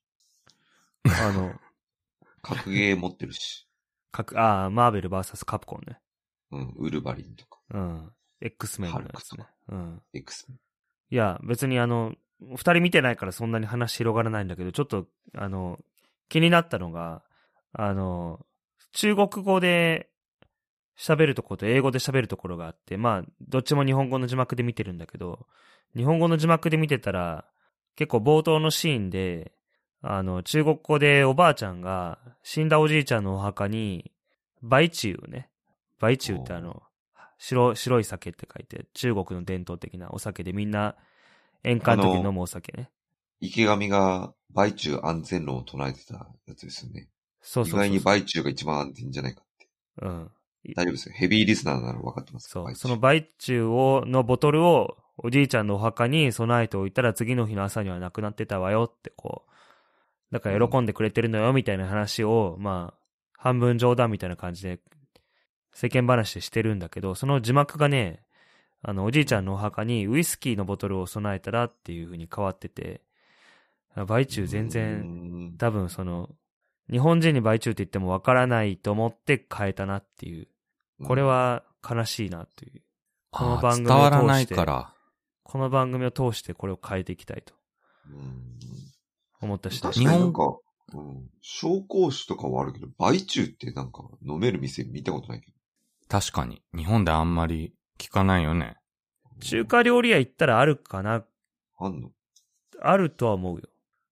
[1.22, 1.54] あの、
[2.42, 3.68] 格ゲー持ってるし。
[4.12, 6.00] 各、ああ、マーベル VS カプコンね。
[6.52, 8.14] うん、ウルヴァリンとか、うん。
[8.44, 9.46] X メンのやつね。
[9.70, 10.02] うん。
[10.14, 10.60] X メン。
[11.10, 15.80] いや、別にあの、二人見てないからそんなに話広がらないんだけど、ちょっと、あの、
[16.28, 17.24] 気になったのが、
[17.72, 18.46] あの、
[18.92, 20.10] 中国語で
[20.98, 25.48] 喋るところと英語で喋るところがあって、まあ、どっちも日本語の字幕で見てるんだけど、
[25.96, 27.46] 日本語の字幕で見てたら、
[27.96, 29.54] 結構冒頭のシーンで、
[30.02, 34.12] あの、中国語でおばあちゃんが死んだおじいちゃんのお墓に、
[34.62, 35.50] 梅中ね。
[36.02, 36.84] 梅中ってあの、
[37.44, 40.96] 白、白い酒って書いて、中国の伝統的なお酒でみんな
[41.64, 42.90] 宴会の時に飲むお酒ね。
[43.42, 47.10] 池上が、梅中安全論を唱えてたやつですよね。
[47.42, 47.86] そうそうそうそう。
[47.86, 49.68] 意外に梅中が一番安全じゃないかって。
[50.04, 50.32] うん。
[50.74, 51.16] 大丈夫ですよ。
[51.16, 52.50] ヘビーリスナーなら分かってます。
[52.50, 52.76] そう。
[52.76, 60.34] その梅中を、のボトルをおじいちゃんのお墓に備えておいたら次の日の朝にはなくなってたわよってこう。
[60.34, 63.00] だから喜んでくれてるのよみたいな話を、まあ、
[63.34, 64.80] 半分冗談みたいな感じで
[65.74, 68.24] 世間話でしてるんだけど、その字幕がね、
[68.82, 73.02] あの、おじいちゃんのお墓にウイスキーのボトルを備えたらっていう風に変わってて、
[73.96, 76.30] 梅中全う然、ん多分その、
[76.92, 80.48] 日本人に梅中って言ってもわからないと思って変えたなっていう。
[81.06, 82.82] これ、は悲しいなという。
[83.32, 84.94] この番組を伝わらない通してから。
[85.44, 87.54] この番組を通してこれを変えていきたいと
[88.10, 88.58] うん
[89.42, 90.58] 思った次第確かになん日か、
[90.94, 95.53] うん、紹興酒とかはあるけど、梅中ってなんか飲める店見たことないけど。
[96.10, 96.62] 確かに。
[96.76, 98.78] 日本であんまり聞かないよね。
[99.42, 101.24] 中華料理屋行ったらあるかな
[101.80, 102.12] あんの、
[102.82, 103.64] あるとは思うよ。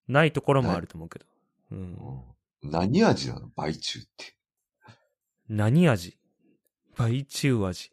[0.08, 1.26] ないところもあると思うけど。
[1.72, 1.78] うん。
[1.80, 2.22] うん
[2.64, 3.50] 何味なの？
[3.58, 4.36] 梅中って。
[5.50, 6.16] 何味？
[7.00, 7.92] 梅中味。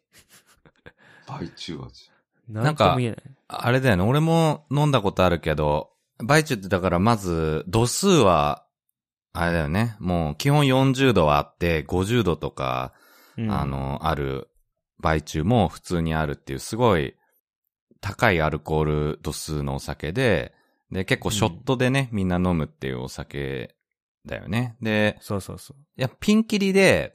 [1.27, 2.11] 梅中味。
[2.47, 3.21] なんとも言えない。
[3.47, 4.03] あれだよね。
[4.03, 5.89] 俺も飲んだことあるけど、
[6.23, 8.63] バイチュってだからまず、度数は、
[9.33, 9.95] あれだよね。
[9.99, 12.93] もう基本40度はあって、50度とか、
[13.39, 14.49] うんあ、の、ある、
[14.99, 17.15] バイチュも普通にあるっていう、すごい
[18.01, 20.53] 高いアルコール度数のお酒で、
[20.91, 23.75] で、結構ショットでね、みんな飲むっていうお酒
[24.25, 24.75] だよね。
[24.81, 25.77] で、そうそうそう。
[25.97, 27.13] いや、ピンキリで、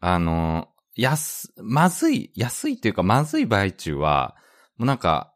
[0.00, 4.36] あの、安、まずい、安いっていうかまずいバイチュは、
[4.76, 5.32] もうなんか、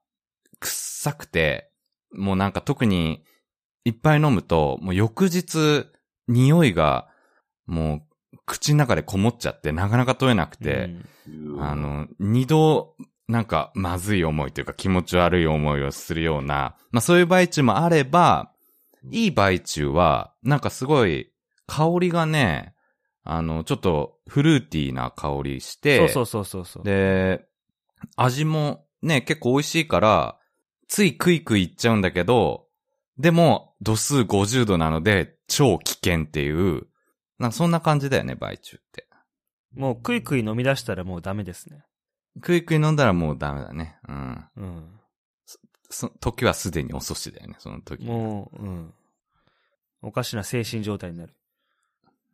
[0.61, 1.71] 臭くて、
[2.13, 3.25] もうなんか特に、
[3.85, 5.87] いっぱい飲むと、もう翌日、
[6.29, 7.09] 匂いが、
[7.67, 8.03] もう、
[8.47, 10.91] 口の中でこもっちゃって、なかなか取れなくて、
[11.29, 12.95] うんあ、の、二度、
[13.29, 18.53] なんか、まずい思いというか気持ち悪い思いをするような、まあそういうバイチューもあれば、
[19.11, 21.31] いいバイチューは、なんかすごい、
[21.67, 22.75] 香りがね、
[23.25, 26.85] あの、ちょっとフルーティーな香りして、そうそうそうそうそう。
[26.85, 27.47] で、
[28.17, 30.39] 味もね、結構美味しいから、
[30.89, 32.67] ついクイクイいっちゃうんだけど、
[33.19, 36.87] でも、度数50度なので、超危険っていう、
[37.43, 39.09] なんかそんな感じだよね、バイチューって。
[39.75, 41.85] もうクイクイ飲み出したらもうダメですね。
[42.41, 43.97] クイクイ飲んだらもうダメだね。
[44.09, 44.45] うん。
[44.57, 45.01] うん。
[45.91, 48.05] そ、時はすでに遅しだよね、その時。
[48.05, 48.95] もう、うん。
[50.03, 51.35] おかしな精神状態になる。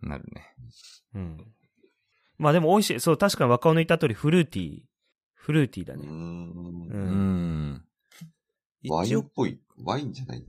[0.02, 0.54] なるね。
[1.14, 1.54] うん。
[2.36, 3.00] まあでも美味しい。
[3.00, 4.82] そう、確かに若尾の言った通りフルーティー。
[5.32, 6.06] フルーティーだね。
[6.06, 6.10] ん。
[6.10, 6.12] う。
[6.12, 7.84] うんん。
[8.90, 9.58] ワイ一応、ンっぽい。
[9.82, 10.46] ワインじゃないの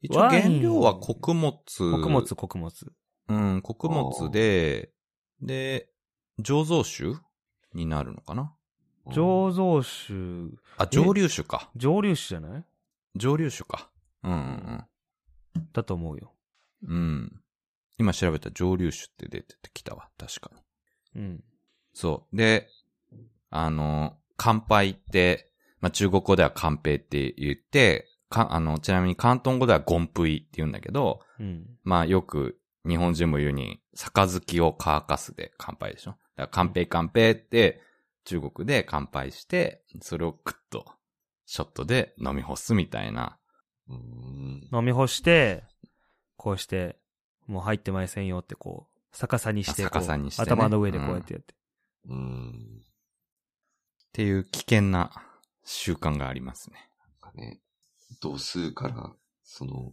[0.00, 1.52] 一応原料は穀物。
[1.76, 2.92] 穀物、穀物。
[3.28, 4.90] うん、穀物で、
[5.40, 5.88] で、
[6.40, 7.14] 醸造酒
[7.72, 8.54] になるのかな？
[9.06, 10.14] 醸造酒、
[10.78, 11.70] あ、蒸留酒か。
[11.76, 12.64] 蒸留酒じゃない？
[13.16, 13.90] 蒸留酒か。
[14.22, 14.84] うんうん
[15.72, 16.34] だと思うよ。
[16.82, 16.96] うん。
[16.96, 17.40] うん。
[17.98, 20.08] 今調べたら蒸留酒って出てきたわ。
[20.18, 20.50] 確か
[21.14, 21.22] に。
[21.22, 21.44] うん。
[21.92, 22.36] そう。
[22.36, 22.68] で、
[23.50, 31.66] あの、乾杯って、まあ、中国語では乾杯って言って、か、あの、ちなみに関東語ではゴンプイって言うんだけど、うん。
[31.84, 36.12] まあよく日本人も言うに、杯を乾かすで乾杯でしょ？
[36.12, 37.80] だから乾杯乾杯って
[38.24, 40.84] 中国で乾杯して、それをクッと
[41.46, 43.38] ショットで飲み干すみたいな。
[43.88, 45.64] 飲み干して、
[46.36, 46.98] こうして、
[47.46, 51.54] もう入ってまいせんよってこう、逆さにして逆さにしてね頭の上でこうやってやって。
[52.06, 52.82] うーん。
[52.82, 52.86] っ
[54.12, 55.10] ていう危険な
[55.64, 56.88] 習慣がありますね。
[57.22, 57.60] なんかね、
[58.20, 59.12] 度数から、
[59.42, 59.92] その、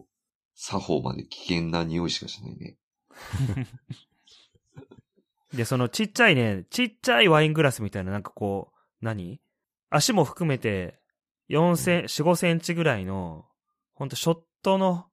[0.55, 2.77] 作法まで危険な匂いしかしないね。
[5.53, 9.41] で、そのちっちゃいね、ちっちゃいワイングラスみたいな、なんかこう、何？
[9.89, 10.99] 足も含めて、
[11.49, 13.45] 4セン、4、5センチぐらいの、
[13.93, 15.07] ほんとショットの、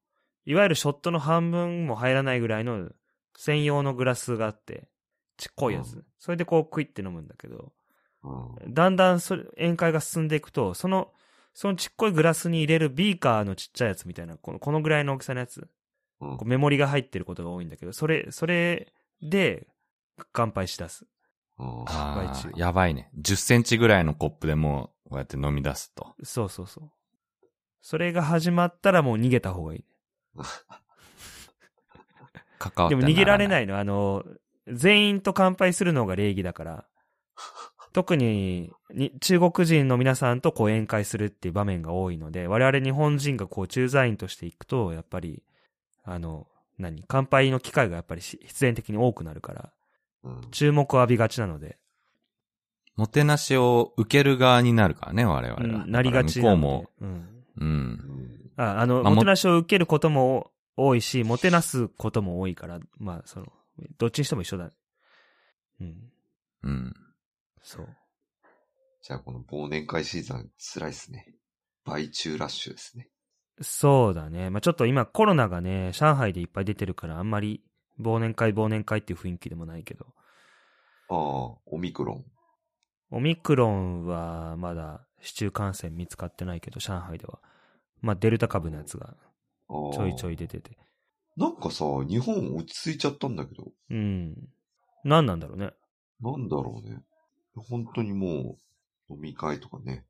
[0.44, 2.90] いわゆるショットの半分も入らないぐらいの
[3.36, 4.88] 専用のグラスがあって、
[5.36, 5.94] ちっこいやつ。
[5.94, 7.72] うんそれでこうクイって飲むんだけど、
[8.24, 8.74] うん。
[8.74, 11.12] だんだんそれ宴会が進んでいくと、その、
[11.55, 15.68] そのちっこいグラスに入れるビーカーのちっちゃいやつみたいな、このこのぐらいの大きさのやつ、うん
[16.19, 18.93] こうメモリが入ってることが多いんだけど、それ、それ
[19.23, 19.66] で
[20.33, 21.07] 乾杯しだす。
[21.59, 23.11] うんああ、やばいね。
[23.21, 26.14] 10センチぐらいのコップでもう、こうやって飲み出すと。
[26.23, 26.91] そうそうそう。
[27.81, 29.85] それが始まったらもう逃げた方がいい。
[32.59, 33.49] 関わってでも逃げられい。
[33.49, 33.79] ないの。
[33.79, 34.25] あの、
[34.66, 36.85] 全員と乾杯するのが礼儀だから。
[37.93, 45.43] 特にに中国人の皆さんとこう宴会するっていう場面が多いので、我々日本人がこう駐在員としていくと、やっぱり、
[46.11, 46.46] あの、
[46.78, 49.72] 何乾杯の機会がやっぱりし必然的に多くなるから、
[50.24, 51.78] うん注目を浴びがちなので、
[52.96, 55.84] もてなしを受ける側になるからね、我々は。
[55.84, 56.90] うんなりがちな向こうも、。
[57.00, 57.68] うんうん。
[57.68, 63.46] うんああの、まあもてなしを受けることも多いし、もてなすことも多いから、まあ、その、
[63.98, 64.72] どっちにしても一緒だ。
[65.80, 66.12] うん。
[66.64, 66.94] うん。
[67.62, 67.88] そう。
[69.02, 71.26] じゃあこの忘年会シーズン辛いっすね。
[71.84, 73.09] 売中ラッシュですね。
[73.61, 74.50] そうだね。
[74.50, 77.62] まあちょっと今コロナがね、上海でいっぱい出てるから、あんまり
[78.00, 80.06] 忘年会忘年会っていう雰囲気でもないけど、
[81.09, 82.24] ああ、オミクロン。
[83.11, 87.40] オミクロンはまだ市中感染見つかってないけど、上海では。
[88.00, 89.16] まあデルタ株のやつが
[89.68, 90.78] ちょいちょい出てて。
[91.36, 94.48] なんかさ、日本落ち着いちゃったんだけど、うん。
[95.04, 95.72] 何なんだろうね。
[96.20, 96.98] なんだろうね。
[97.54, 98.56] 本当にも
[99.09, 100.04] う、飲み会とかね、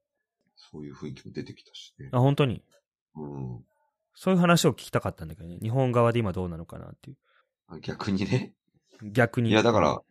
[0.57, 2.09] そういう雰囲気も出てきたしね。
[2.13, 2.63] あ、本当に？
[3.19, 3.65] うん
[4.21, 5.59] そういう話を聞きたかったんだけどね。
[5.63, 7.15] 日本側で今どうなのかなってい
[7.69, 7.79] あ。
[7.79, 8.53] 逆にね。
[9.01, 9.11] う。
[9.13, 9.51] 逆に。
[9.51, 10.03] いや、だから、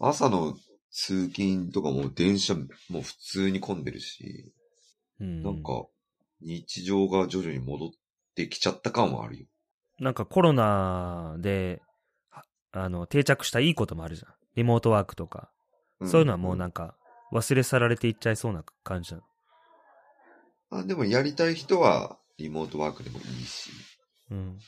[0.00, 0.56] 朝の
[0.90, 2.64] 通勤とかも電車も
[2.98, 4.52] う普通に混んでるし、
[5.20, 5.86] うん、なんか、
[6.40, 7.90] 日常が徐々に戻っ
[8.34, 9.46] てきちゃった感はあるよ。
[10.00, 11.82] なんかコロナで、
[12.30, 14.34] はあの、定着したいいこともあるじゃん。
[14.56, 15.52] リモートワークとか。
[16.04, 16.96] そういうのはもうなんか、
[17.32, 20.80] 忘れ去られていっちゃいそうな感じなの。
[20.80, 23.70] あでもやりたい人はリモートワークでもいいし、
[24.30, 24.58] うん。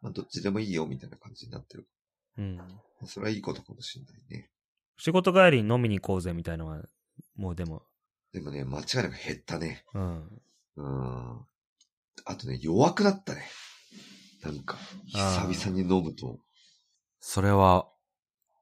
[0.00, 1.88] まあ、どっちでもいいよみたいな感じになってる。
[2.38, 2.58] うん。
[3.06, 4.50] それはいいことかもしれないね。
[4.96, 6.82] 仕事帰りに飲みに行こうぜみたいなのは、
[7.36, 7.82] もうでも、
[8.32, 9.84] でもね、間違いなく減ったね。
[9.94, 10.42] うん。
[10.76, 11.46] うん。
[12.24, 13.42] あとね、弱くなったね。
[14.42, 16.38] なんか、久々に飲むと。
[17.20, 17.88] それは、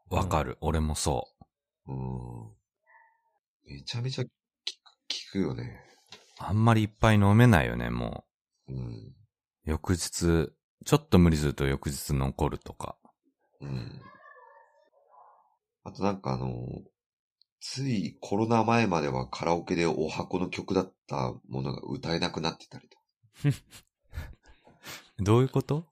[0.08, 0.56] わかる。
[0.60, 1.28] 俺もそ
[1.86, 2.56] うん。
[3.66, 4.30] めちゃめちゃ効
[5.32, 5.82] くよね。
[6.40, 6.44] う。
[6.44, 8.25] あんまりいっぱい飲めないよね、も
[8.68, 8.76] うん。
[8.76, 9.14] う。
[9.64, 10.52] 翌日、
[10.84, 12.96] ちょっと無理すると翌日残るとか。
[13.60, 14.02] うん。
[15.84, 16.66] あとなんかあの、
[17.60, 22.98] ついコロナ前まではカラオケでお箱の曲だったものが歌えなくなってたりと。
[25.18, 25.86] どういうこと？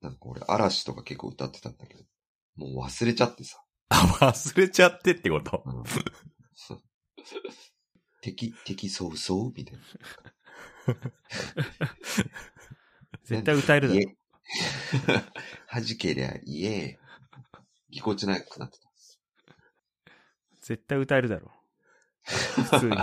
[0.00, 2.04] なんか俺嵐とか結構歌ってたんだけど、
[2.56, 3.62] もう忘れちゃってさ。
[3.90, 3.96] あ、
[4.32, 5.62] 忘れちゃってってこと？
[5.66, 5.84] うん
[8.22, 9.52] 敵、敵そうそう？
[9.54, 9.82] みたいな。
[13.24, 14.00] 絶対歌えるだろ。
[14.00, 14.16] いえ
[15.72, 16.98] 弾けりゃいえ。
[17.90, 18.88] ぎこちなくなってた。
[20.60, 21.52] 絶対歌えるだろ。
[22.24, 22.96] 普通に。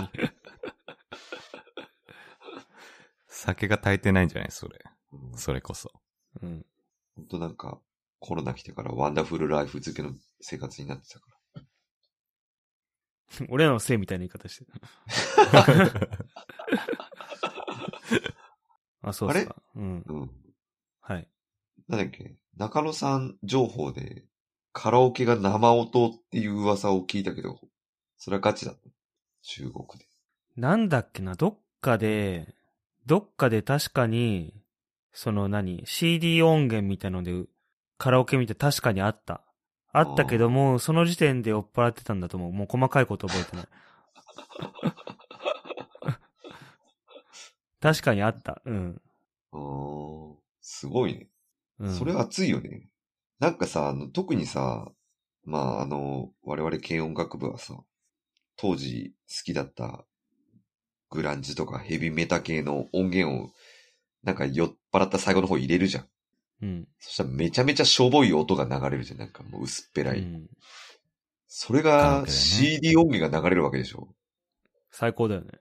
[3.26, 4.50] 酒が足りてないんじゃない？
[4.50, 4.78] それ。
[5.12, 5.90] うんそれこそ。
[6.42, 6.66] うん。
[7.16, 7.80] ほんとなんか、
[8.20, 11.62] コロナ来てからワンダフルライフ付けの生活になってたから。
[13.48, 14.72] 俺らのせいみたいな言い方してる。
[19.08, 19.56] あ、そうっすか。
[19.76, 20.04] うん。
[20.06, 20.30] うん。
[21.00, 21.28] はい。
[21.88, 24.24] なんだっけ、中野さん情報で、
[24.72, 27.58] カラオケが生音っていう噂を聞いたけど、
[28.16, 28.80] それはガチだった。
[29.42, 30.06] 中国で。
[30.56, 32.54] なんだっけな、どっかで、
[33.06, 34.54] どっかで確かに、
[35.12, 37.44] その何、CD 音源みたいので、
[37.96, 39.42] カラオケ見て確かにあった。
[39.92, 42.52] あったけども、その時点で酔っ払ってたんだと思う。
[42.52, 43.66] もう細かいこと覚えてない。
[47.80, 48.60] 確かにあった。
[48.64, 49.00] うん。
[49.52, 51.28] あーすごいね。
[51.80, 51.94] うん。
[51.94, 52.88] それは熱いよね。
[53.38, 54.90] なんかさ、あの、特にさ、
[55.44, 57.74] まあ、あの、我々軽音楽部はさ、
[58.56, 60.04] 当時好きだった
[61.10, 63.50] グランジとかヘビメタ系の音源を、
[64.24, 66.08] なんか酔っ払った最後の方入れるじゃん。
[66.62, 66.88] うん。
[66.98, 69.18] そしたらめちゃめちゃしょぼい音が流れるじゃん。
[69.18, 70.18] なんかもう薄っぺらい。
[70.18, 70.48] うん。
[71.46, 74.08] それが CD 音源が流れるわけでしょ。
[74.90, 75.52] 最高だよね。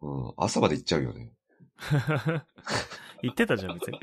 [0.00, 0.32] うん。
[0.36, 1.32] 朝まで行っちゃうよね。
[3.22, 3.98] 言ってたじゃん、別に。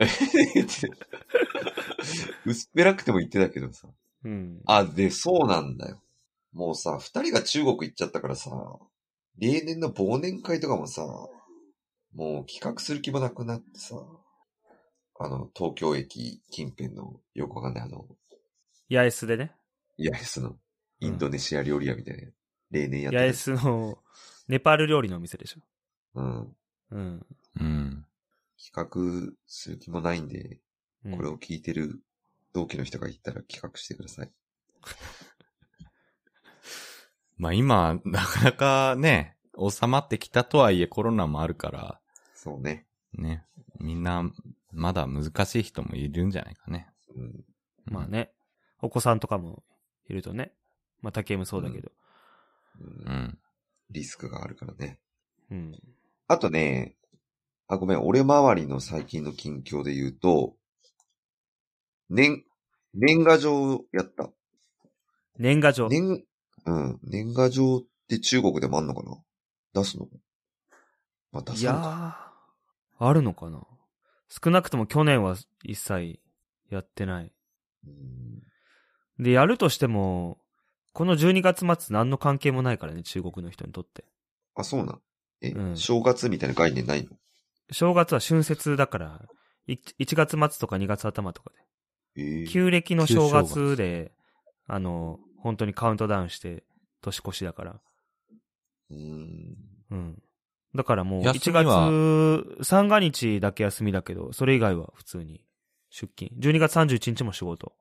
[2.46, 3.88] 薄っぺらくても言ってたけどさ。
[4.24, 4.62] うん。
[4.66, 6.02] あ、で、そうなんだよ。
[6.52, 8.50] もうさ、二人が中国行っちゃったからさ、
[9.38, 11.02] 例年の忘年会とかもさ、
[12.14, 13.96] もう企画する気もなくなってさ、
[15.18, 18.06] あの、東京駅近辺のよくわかんないあの、
[18.90, 19.52] 八重洲でね。
[19.98, 20.58] 八重洲の
[21.00, 22.22] インドネシア料理屋みたいな、
[22.70, 23.34] 例年やって八重る。
[23.34, 24.02] 洲の
[24.48, 25.60] ネパール料理のお店でしょ。
[26.14, 26.56] うん。
[26.90, 27.26] うん。
[27.60, 28.06] うん。
[28.58, 30.58] 企画する気もないんで、
[31.04, 32.02] うんこれを聞いてる
[32.52, 34.30] 同期の人がいたら企画してください。
[37.38, 42.00] まあ今、なかなかね、収まってきたとはいえコロナもあるから、
[42.34, 42.86] そうね。
[43.14, 43.46] ね、
[43.78, 44.30] みんな、
[44.72, 46.90] まだ難しい人もいるんじゃないかね。
[47.14, 47.44] うん。
[47.86, 48.32] まあね。
[48.82, 49.62] お子さんとかも
[50.08, 50.52] いるとね。
[51.02, 51.90] まあ、竹もそうだけど。
[52.80, 53.38] う、うんん。
[53.90, 54.98] リスクがあるからね。
[55.50, 55.78] うん。
[56.30, 56.94] あとね、
[57.66, 60.54] あ、ごめん、俺周りの最近の近況で言うと、
[62.08, 62.44] 年、
[62.94, 64.30] 年賀状やった。
[65.40, 65.88] 年賀状。
[65.88, 66.24] 年、
[66.66, 69.16] うん、年賀状って中国でもあんのかな？
[69.74, 70.06] 出すの？
[71.32, 72.32] まあ、出いやすのか。
[73.00, 73.66] ー、あるのかな？
[74.28, 76.20] 少なくとも去年は一切
[76.70, 77.32] やってない。
[77.88, 78.42] うん
[79.18, 80.38] で、やるとしても、
[80.92, 84.04] この12月末何の関係もないからね、中国の人にとって。
[84.54, 85.00] あ、そうなん。
[85.42, 87.10] え、うん正月みたいな概念ないの？
[87.72, 89.22] 正月は春節だから、
[89.66, 91.52] い1月末とか2月頭とか
[92.16, 92.30] えで。
[92.44, 94.12] ー、旧暦の正月で、
[94.66, 96.64] あの、本当にカウントダウンして、
[97.00, 97.80] 年越しだから。
[98.90, 99.56] うーん。
[99.90, 100.22] うん。
[100.74, 101.90] だからもう、1休みは？
[102.52, 105.44] 月三が日だけ休みだけど、それ以外は普通に
[105.90, 106.30] 出勤。
[106.40, 107.72] 12月31日も仕事。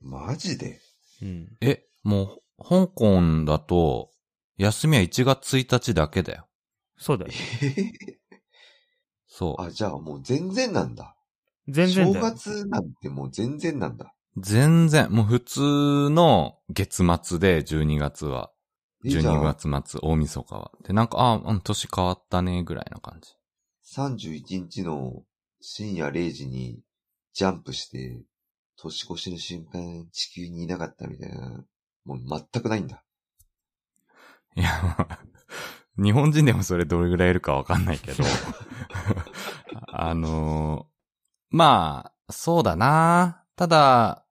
[0.00, 0.78] マジで？
[1.22, 1.56] うん。
[1.60, 4.10] え、もう、香港だと、
[4.56, 6.47] 休みは1月1日だけだよ。
[6.98, 7.32] そうだよ
[7.62, 7.66] え。
[7.66, 8.18] ー
[9.26, 9.62] そう。
[9.62, 11.16] あ、じゃあもう全然なんだ。
[11.66, 12.26] 正全然だよ。
[12.36, 14.14] 月なんてもう全然なんだ。
[14.38, 18.50] 全然、もう普通の月末で12月は。
[19.04, 20.72] えじゃ12あ月末、大晦日は。
[20.84, 23.30] で、なんか、あ、うん、年変わったね、ぐらいな感じ。
[23.82, 25.24] 31日の
[25.60, 26.80] 深夜0時に
[27.34, 28.22] ジャンプして、
[28.76, 31.66] 年越しの瞬間地球にいなかったみたいな、
[32.04, 32.20] もう
[32.52, 33.04] 全くないんだ。
[34.56, 34.68] いや、
[34.98, 35.18] まあ
[36.02, 38.24] 日本人でもそれどれぐらいいるかわかんないけど。
[39.92, 40.98] あのー
[41.50, 43.44] まあ、そうだな。
[43.56, 44.24] ただ、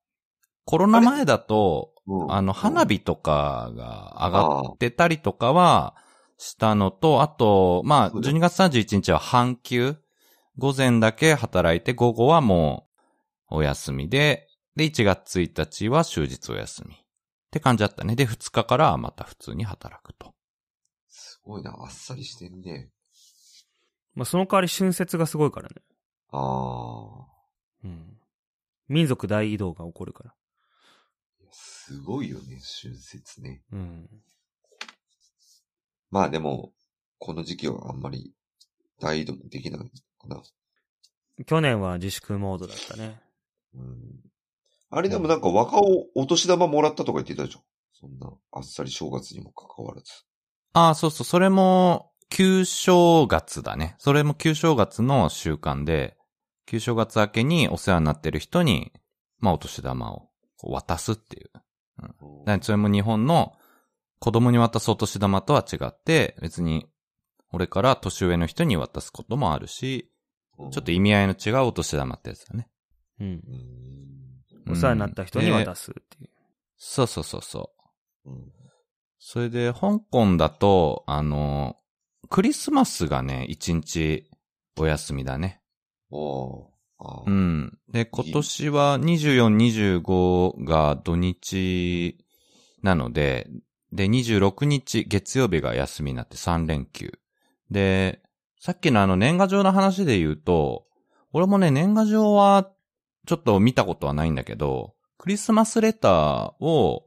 [0.64, 5.94] コロナ前だと、うんあの、花火とかが上がああってたりとかは
[6.38, 9.96] したのと、あと、まあ、そうだ12月31日は半休。
[10.56, 12.88] 午前だけ働いて、午後はも
[13.50, 16.94] うお休みで、で、1月1日は終日お休み。
[16.94, 16.98] っ
[17.50, 18.16] て感じだったね。
[18.16, 20.34] で、2日からはまた普通に働くと。
[21.48, 22.90] すごいな、あっさりしてんね。
[24.14, 25.76] まあ、その代わり春節がすごいからね。
[26.30, 27.26] ああ、
[27.84, 28.18] うん。
[28.86, 30.34] 民族大移動が起こるから。
[31.50, 33.62] すごいよね、春節ね。
[33.72, 34.10] うん。
[36.10, 36.74] まあでも、
[37.16, 38.34] この時期はあんまり
[39.00, 39.90] 大移動もできない
[40.20, 40.42] かな。
[41.46, 43.22] 去年は自粛モードだったね。
[43.74, 44.20] うん。
[44.90, 47.62] あれでもなんか若尾お年玉もらったとか言ってたじゃん。
[47.94, 50.27] そんな、あっさり正月にも関わらず。
[50.78, 53.96] ああ、そうそう、それも、旧正月だね。
[53.98, 56.16] それも旧正月の習慣で、
[56.66, 58.92] 旧正月明けにお世話になってる人に、
[59.40, 60.28] まあ、お年玉を
[60.62, 61.50] 渡すっていう。
[61.52, 62.12] だか
[62.46, 63.54] らそれも日本の
[64.20, 66.86] 子供に渡すお年玉とは違って、別に、
[67.50, 70.12] 俺から年上の人に渡すこともあるし、
[70.58, 72.68] うんちょっと意味合いの違うお年玉ってやつだね。
[73.20, 73.26] うん。
[74.66, 76.30] うんお世話になった人に渡すっていう。
[76.76, 77.70] そうそうそうそ
[78.24, 78.30] う。
[78.30, 78.57] うん
[79.18, 81.76] それで、香港だと、あの、
[82.28, 84.28] クリスマスがね、一日
[84.78, 85.60] お休みだね。
[86.10, 86.66] おー
[86.98, 87.78] あーうん。
[87.90, 92.18] で、今年は24、25が土日
[92.82, 93.48] なので、
[93.92, 97.12] で、26日月曜日が休みになって3連休。
[97.70, 98.22] で、
[98.60, 100.86] さっきのあの年賀状の話で言うと、
[101.32, 102.70] 俺もね、年賀状は
[103.26, 107.06] ちょっと見たことはないんだけど、クリスマスレターを、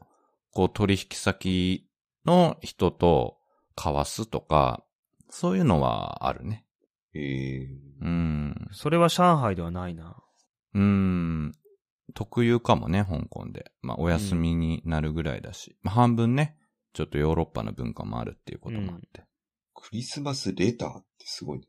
[0.53, 1.87] こう取引先
[2.25, 3.37] の人と
[3.77, 4.83] 交わすとか、
[5.29, 6.65] そういうのはあるね。
[7.13, 7.67] へえ。
[8.01, 8.67] うん。
[8.71, 10.17] それは上海ではないな。
[10.73, 11.53] うん。
[12.13, 13.71] 特有かもね、香港で。
[13.81, 15.77] まあ、お休みになるぐらいだし。
[15.81, 16.57] まあ、半分ね、
[16.93, 19.23] ちょっとヨーロッパの文化もあるっていうこともあって。
[19.73, 21.67] クリスマスレターってすごいね。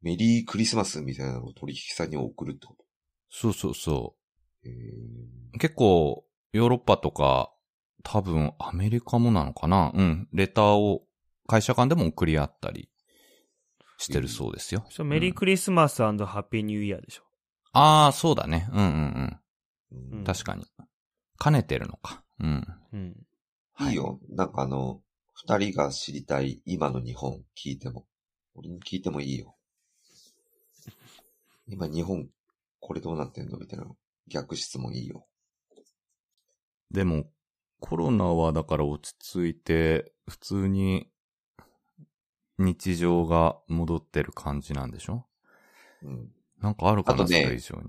[0.00, 2.76] メリークリスマスみたいなのを取引先に送るってこ
[3.30, 4.16] そうそうそと
[4.64, 4.72] へえ。
[5.54, 5.58] う。
[5.58, 7.52] 結構、ヨーロッパとか、
[8.02, 9.92] 多分アメリカもなのかな？
[9.94, 10.28] うん。
[10.32, 11.04] レターを
[11.46, 12.90] 会社間でも送り合ったり
[13.98, 14.86] してるそうですよ。
[15.04, 17.24] メリークリスマスハッピーニューイヤーでしょ。
[17.72, 18.68] ああ、そうだね。
[18.72, 19.40] うんうん
[19.92, 20.24] ううんん。
[20.24, 20.64] 確かに。
[21.42, 22.24] 兼ねてるのか。
[22.40, 22.66] うん。
[22.92, 23.16] うん。
[23.80, 24.20] いいよ。
[24.30, 25.02] なんかあの、
[25.34, 28.06] 二人が知りたい今の日本聞いても。
[28.54, 29.56] 俺に聞いてもいいよ。
[31.68, 32.28] 今日本、
[32.80, 33.58] これどうなってんの？
[33.58, 33.86] みたいな
[34.26, 35.26] 逆質問いいよ。
[36.90, 37.30] でも、
[37.80, 41.08] コロナはだから落ち着いて、普通に
[42.58, 45.26] 日常が戻ってる感じなんでしょ？
[46.02, 46.30] うん。
[46.60, 47.82] なんかあるかな、あとねそれ以上に。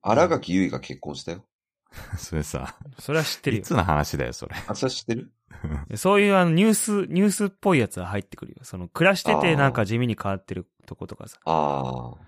[0.00, 1.44] 荒垣結衣が結婚したよ。
[2.16, 3.74] それさ、それは知ってるよいつ。
[3.74, 4.54] の話だよ、それ。
[4.66, 5.32] あ、それ知ってる？
[5.96, 8.58] そういうあのニュース、ニュースっぽいやつは入ってくるよ。
[8.62, 11.38] その暮らしててなんか地味に変わってるとことかさ。
[11.44, 12.18] ああ。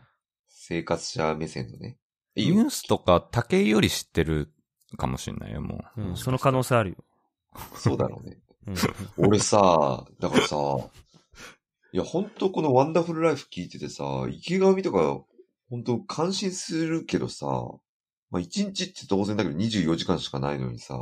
[0.49, 1.99] 生活者目線のね。
[2.37, 2.71] いいよニュー。
[2.71, 4.53] スとか、竹井より知ってる
[4.97, 6.03] かもしんないよ、もう。
[6.03, 6.97] うん、その可能性あるよ。
[7.77, 8.39] そうだろうね。
[8.67, 8.75] うん。
[9.17, 10.57] 俺さ、だからさ、
[11.93, 15.25] いや、本当このワンダフルライフ聞いててさ、池上とか、
[15.71, 17.47] 本当感心するけどさ、
[18.31, 20.99] まあ、1日って当然だけど24時間しかないのにさ、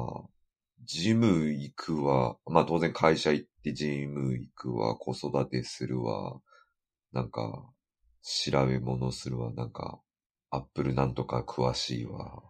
[0.85, 6.41] ジム行くわ、まあ当然会社行ってジム行くわ、子育てするわ、
[7.13, 7.65] なんか、
[8.23, 10.01] 調べ物するわ、なんか、
[10.51, 12.43] アップルなんとか詳しいわ。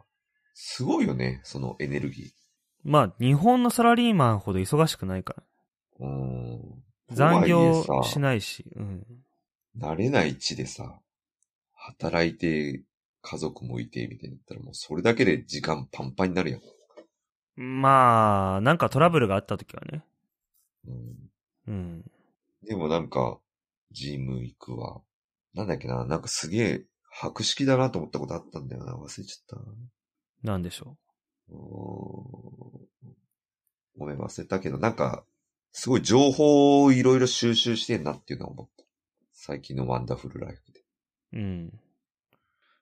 [0.54, 2.32] すごいよね、そのエネルギ
[2.84, 5.34] まあ、日本のサラリーマンほど忙しくないか
[6.00, 6.06] ら。
[6.06, 6.08] ー。
[6.08, 6.82] うん。
[7.10, 8.64] 残業しないし。
[8.76, 9.06] うん。
[9.78, 10.98] 慣れない地でさ、
[11.74, 12.82] 働いて、
[13.24, 16.60] 家族もいて、みたいになったらもうそれだけで時間パンパンになるやん。
[17.54, 20.04] まあ、なんかトラブルがあった時はね。
[20.86, 21.30] うん、
[21.68, 22.04] うん。
[22.64, 23.38] でもなんか、
[23.92, 25.00] ジム行くわ。
[25.54, 28.94] なんだっけな、なんかすげえ、博識だなと思ったことあったんだよな。
[28.94, 29.62] 忘れちゃった。
[30.42, 30.96] なんでしょ
[31.48, 31.54] う？
[33.98, 35.24] ごめん、忘れたけど、なんか、
[35.72, 38.84] すごい情報をいろいろ収集してんなっていうのは思った。
[39.32, 40.80] 最近のワンダフルライフで。
[40.80, 41.36] う。
[41.36, 41.80] うん。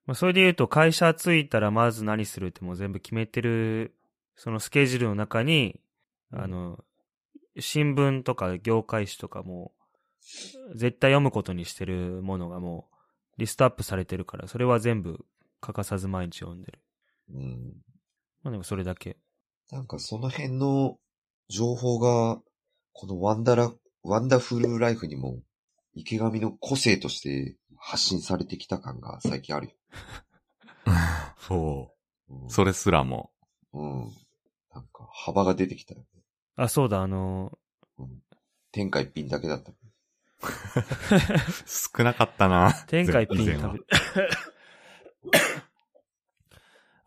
[0.07, 3.95] まあ、それで言うと、会社着いたらまず何するってもう全部決めてる、
[4.35, 5.81] そのスケジュールの中に、
[6.33, 6.85] あの、
[7.59, 9.73] 新聞とか業界誌とかも、
[10.75, 12.89] 絶対読むことにしてるものがも
[13.37, 15.25] う、リストアップされてるから、それは全部
[15.61, 16.79] 欠かさず毎日読んでる。
[17.33, 17.73] うん。
[18.43, 19.17] まあでもそれだけ。
[19.71, 20.99] なんかその辺の
[21.49, 22.41] 情報が、
[22.93, 23.73] このワンダラ、
[24.03, 25.41] ワンダフルライフにも、
[25.95, 29.73] 池上の個性として発信されてきた感が最近あるよ。
[31.39, 31.95] そ
[32.29, 32.35] う。
[32.35, 33.33] うん、それすらも。
[33.73, 34.13] うん。
[34.73, 36.07] なんか幅が出てきたよね。
[36.57, 37.59] あ、そうだ、あの、
[38.73, 39.73] 天下一品だけだった。
[41.67, 42.73] 少なかったな。
[42.87, 43.81] 天下一品食べ、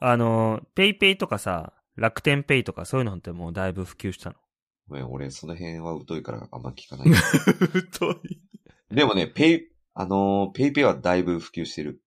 [0.06, 4.36] あの、 PayPay とかさ、楽天 Pay とかそういうのってもうだいぶ普及したの？
[4.90, 7.08] ごめん、俺その辺は疎いからあんま聞かない。
[7.16, 8.42] 疎い。
[8.94, 12.02] でもね、ペイ、あのー PayPay はだいぶ普及してる。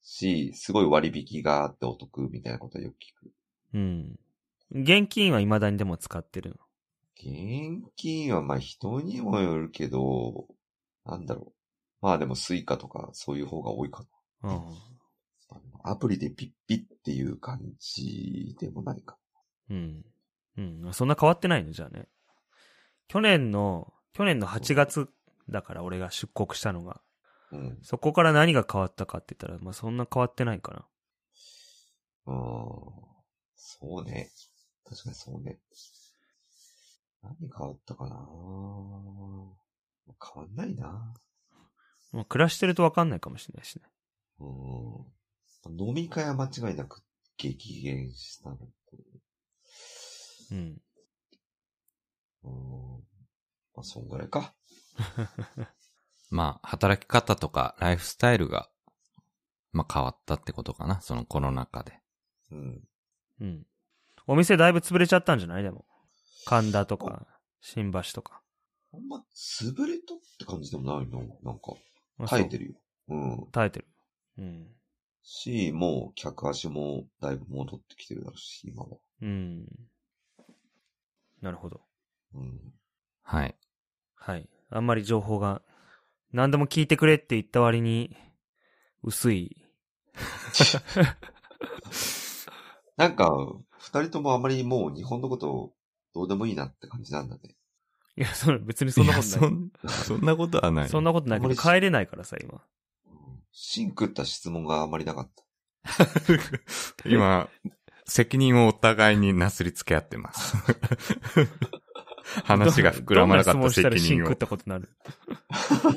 [0.00, 3.32] し、すごい割引があってお得みたいなことはよく聞く。
[3.74, 4.20] うん。
[4.70, 6.56] 現金は未だにでも使ってる
[7.16, 10.46] 現金はまあ人にもよるけど、
[11.04, 11.52] なんだろう。
[12.00, 14.06] まあでも Suica とかそういう方が多いか
[14.44, 14.48] の。
[14.50, 14.78] な。
[15.82, 19.16] アプリでピッピッっていう感じでもないか。
[19.70, 20.04] うん。
[20.58, 20.84] うん。
[20.84, 20.92] うん。
[20.92, 21.72] そんな変わってないの？
[21.72, 22.06] じゃあね。
[23.08, 25.08] 去年の、去年の8月
[25.48, 27.00] だから俺が出国したのが。
[27.50, 27.78] うん。
[27.82, 30.86] そこから何が変わったかって言ったら、まあそんな変わってないかな。
[32.26, 32.36] うーん。
[33.56, 34.30] そうね。
[34.86, 35.58] 確かにそうね。
[37.22, 38.16] 何変わったかな？
[40.34, 41.14] 変わんないな。
[42.12, 43.82] まあ暮らしてるとわかんないかもしれないしね。
[44.40, 45.06] うん。
[45.66, 47.02] 飲み会は間違いなく
[47.36, 48.66] 激減したのと。
[50.50, 50.80] うん。
[52.44, 53.04] うん。
[53.74, 54.54] まあ、そんぐらいか。
[56.30, 58.70] まあ、働き方とかライフスタイルが、
[59.72, 61.00] まあ変わったってことかな。
[61.00, 62.00] そのコロナ禍で。
[62.50, 62.88] うん。
[63.40, 63.66] うん。
[64.26, 65.62] お店だいぶ潰れちゃったんじゃない？
[65.62, 65.86] でも。
[66.46, 67.26] 神田とか、
[67.60, 68.42] 新橋とか。
[68.92, 71.18] あんま、潰れたって感じでもないの？
[71.42, 71.74] なんか、
[72.16, 72.64] まあ耐えてる。
[72.66, 72.80] るよ。
[73.08, 73.50] うん。
[73.52, 73.86] 耐えてる。
[74.38, 74.77] うん。
[75.28, 78.96] し、もう客足もだいぶ戻ってきてるだろうし、今は。
[79.20, 79.66] うん。
[81.42, 81.82] なるほど。
[82.34, 82.58] うん。
[83.22, 83.54] はい。
[84.14, 84.48] はい。
[84.70, 85.60] あんまり情報が
[86.32, 88.16] 何でも聞いてくれって言った割に、
[89.02, 89.64] 薄い。
[92.96, 93.30] なんか、
[93.78, 95.74] 二人ともあまりもう日本のこと
[96.14, 97.54] どうでもいいなって感じなんだね。
[98.16, 99.40] いや、それ別にそんなことない。
[99.40, 100.88] そんそんなことはない。
[100.88, 102.64] そんなことないけど、帰れないからさ、今。
[103.60, 106.06] シンクった質問があまりなかった。
[107.10, 107.48] 今、
[108.06, 110.56] 責任をお互いになすりつけ合ってます。
[112.44, 114.36] 話が膨らまなかったどんな質問したら責任をシンクっ。
[114.36, 114.88] たことになる？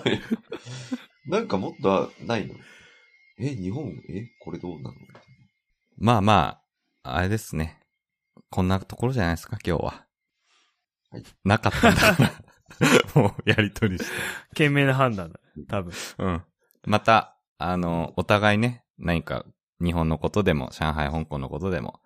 [1.27, 2.55] なんかもっとないの？
[3.37, 4.95] え、日本、え、これどうなの？
[5.97, 6.61] まあま
[7.03, 7.79] あ、あれですね。
[8.49, 10.07] こんなところじゃないですか、今日は。
[11.11, 13.21] はいなかったんだから。
[13.21, 14.11] もう、やりとりして。
[14.55, 15.39] 賢明な判断だ。
[15.67, 15.93] 多分。
[16.17, 16.43] うん。
[16.85, 17.37] また、
[17.69, 19.45] あの、お互いね、何か
[19.81, 22.01] 日本のことでも、上海、香港のことでも、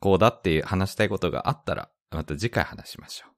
[0.00, 3.30] こうだっていう話したいことがあったら、また次回話しましょう。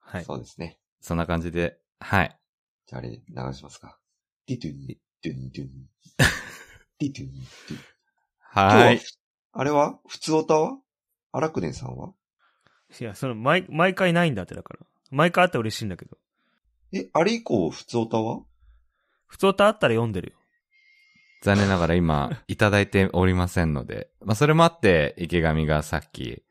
[0.00, 0.24] はい。
[0.24, 0.78] そうですね。
[1.00, 2.36] そんな感じで、はい。
[2.86, 3.98] じゃああれ、流しますか。
[4.46, 4.86] ディトゥン、
[5.22, 5.68] デュン、デュン。
[6.98, 7.80] ディトゥン、デュン。
[8.40, 8.94] はい。
[8.94, 9.18] 今日
[9.52, 9.98] あれは？
[10.06, 10.78] 普通歌は？
[11.32, 12.12] 荒久伝さんは？
[13.00, 14.80] いや、その、毎、毎回ないんだってだから。
[15.10, 16.18] 毎回あって嬉しいんだけど。
[16.92, 18.42] え、あれ以降、普通歌は？
[19.26, 20.39] 普通歌あったら読んでるよ。
[21.40, 26.42] 残念ながら今、いただいておりませんので、まあ、それもあって、池上がさっき、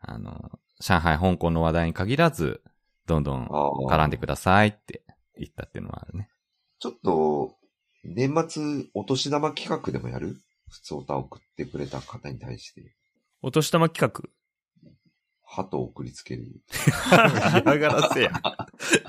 [0.00, 2.62] あの、上海、香港の話題に限らず、
[3.06, 3.46] どんどん。
[3.46, 5.02] 絡んでくださいって
[5.36, 6.30] 言ったっていうのはあるね。
[6.78, 7.56] ちょっと、
[8.04, 10.40] 年末お年玉企画でもやる？
[10.70, 12.94] 普通歌を送ってくれた方に対して、
[13.42, 14.30] お年玉企画？
[15.42, 16.44] 鳩を送りつける。
[17.64, 18.32] 嫌がらせやん。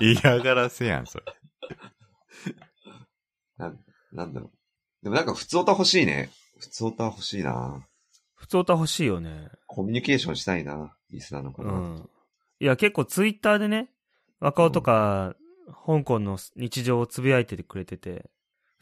[0.00, 1.24] 嫌がらせやん、それ。
[3.58, 3.78] なん、
[4.12, 4.59] なんだろう。
[5.02, 6.30] でもなんか普通歌欲しいね。
[6.58, 7.86] 普通歌欲しいな。
[8.34, 9.48] 普通歌欲しいよね。
[9.66, 10.94] コミュニケーションしたいな。
[11.10, 12.10] リスナーの方々うん。
[12.60, 13.90] いや、結構ツイッターでね、
[14.40, 15.34] 若尾とか、
[15.86, 18.30] 香港の日常をつぶやいててくれてて、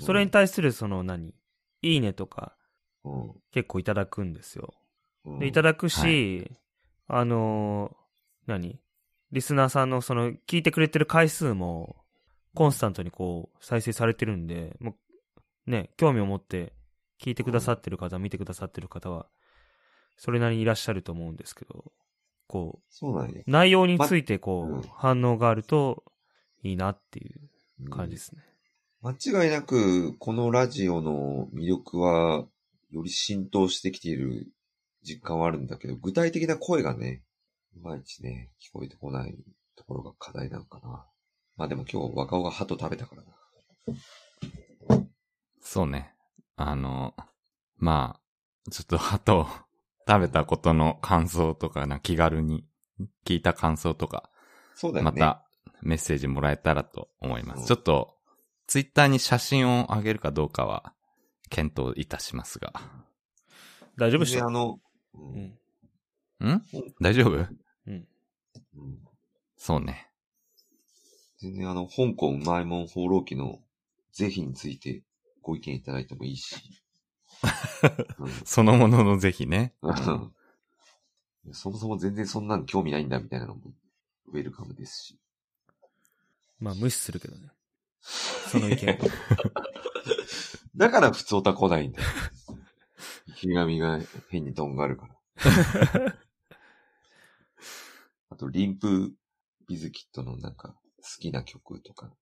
[0.01, 1.35] それに対するその何
[1.83, 2.57] いいねとか
[3.05, 4.75] うん結構いただくんですよ。
[5.25, 6.51] うんで、いただくし、
[7.07, 7.99] あのー
[8.47, 8.81] 何
[9.31, 11.97] リスナーさんのその聞いてくれてる回数も
[12.55, 14.95] コンスタントにこう再生されてるんで、もう
[15.69, 16.73] ね、興味を持って
[17.21, 19.27] 聞いてくださってる方、見てくださってる方は、
[20.17, 21.93] それなりにいらっしゃると思うんですけど、
[22.47, 23.17] こそう。
[23.17, 26.05] う、内容についてこう、まうん反応があると
[26.63, 28.43] いいなっていう感じですね。
[29.03, 32.47] 間違いなく、このラジオの魅力は、
[32.91, 34.51] より浸透してきている
[35.03, 37.23] 実感はあるんだけど、具体的な声がね、
[37.77, 39.37] いまいちね、聞こえてこない
[39.77, 41.07] ところが課題なのかな。
[41.57, 43.29] まあでも今日若尾が鳩食べたからな。
[45.71, 46.15] そうね。
[46.57, 47.15] あの、
[47.77, 48.19] ま
[48.67, 49.47] あ、ちょっと鳩を
[50.09, 52.65] 食べたことの感想とかな、気軽に
[53.27, 54.31] 聞いた感想とか、
[54.75, 55.11] そうだよね。
[55.11, 55.47] また
[55.83, 57.67] メッセージもらえたらと思いまうんす。
[57.67, 58.17] ちょっと、
[58.67, 60.95] ツイッターに写真を上げるかどうかは、
[61.51, 62.73] 検討いたしますが。
[63.99, 64.47] 大丈夫っしょ？
[64.47, 64.81] あの、
[65.13, 65.19] う
[66.41, 66.51] うんん。
[66.51, 66.63] ん？
[66.99, 67.33] 大丈夫？
[67.37, 67.49] うん。
[67.87, 68.09] うん
[69.59, 70.09] そうね。
[71.37, 73.59] 全然あの、香港うまいもん放浪記の
[74.13, 75.03] 是非について
[75.49, 76.57] ご意見いただいてもいいし。
[78.19, 79.75] うんそのもののぜひね。
[79.81, 80.35] うん
[81.53, 83.73] そもそも全然そんなの興味ないんだみたいなのも
[84.27, 85.19] ウェルカムですし。
[86.59, 87.49] まあ無視するけどね。
[88.03, 88.99] その意見。
[90.77, 92.09] だから普通オタ来ないんだよ。
[93.29, 95.17] 池上が変にとんがるから。
[98.29, 99.15] あと、リンプ
[99.67, 102.15] ビズキットのなんか好きな曲とか、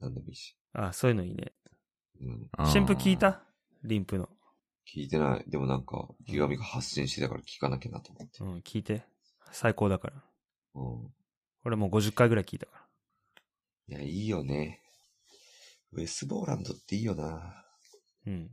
[0.00, 0.58] なんでもいいし。
[0.72, 1.54] あ、そういうのいいね。
[2.20, 2.66] うん。
[2.66, 3.42] 新婦聞いた？
[3.84, 4.28] リンプの。
[4.92, 5.44] 聞いてない。
[5.50, 8.46] でもなんか、池上が発信してたから聞かなきゃなと思ってう。
[8.46, 9.04] ん、聞いて。
[9.52, 10.22] 最高だから。
[10.74, 11.12] うん。
[11.64, 12.72] 俺もう50回ぐらい聞いたか
[13.88, 13.96] ら。
[13.98, 14.80] いや、いいよね。
[15.92, 17.64] ウェスボーランドっていいよな。
[18.26, 18.50] うん。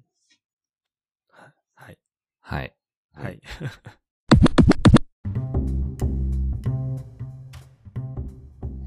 [1.30, 2.00] ははい。
[2.42, 2.76] はい。
[3.14, 3.40] はい。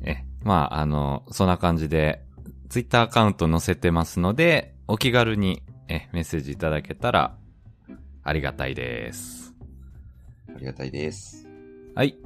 [0.05, 2.26] え、まあ、あの、そんな感じで、
[2.68, 7.36] ツイッターアカウント載せてますので、お気軽に、え、メッセージいただけたら、
[8.22, 9.55] ありがたいです。
[10.48, 11.47] ありがたいです。
[11.94, 12.16] はい。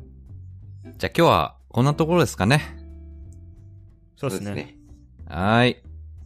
[0.97, 2.61] じゃあ今日は、こんなところですかね。
[4.17, 4.77] そうですね。。
[5.27, 5.83] はい。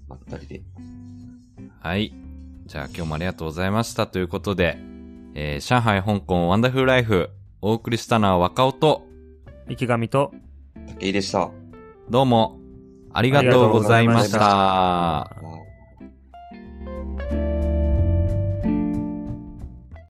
[0.09, 0.63] まったりで。
[1.81, 2.15] はい。
[2.67, 4.79] じゃあ今日もありがとうございましたということで、
[5.35, 7.31] えー、上海、香港、ワンダフルライフ、
[7.61, 9.03] お送りしたのは若尾と、
[9.69, 10.33] 池上と、
[10.89, 11.51] 竹井でした。
[12.09, 12.64] どうも、
[13.15, 15.54] ありがとうございました。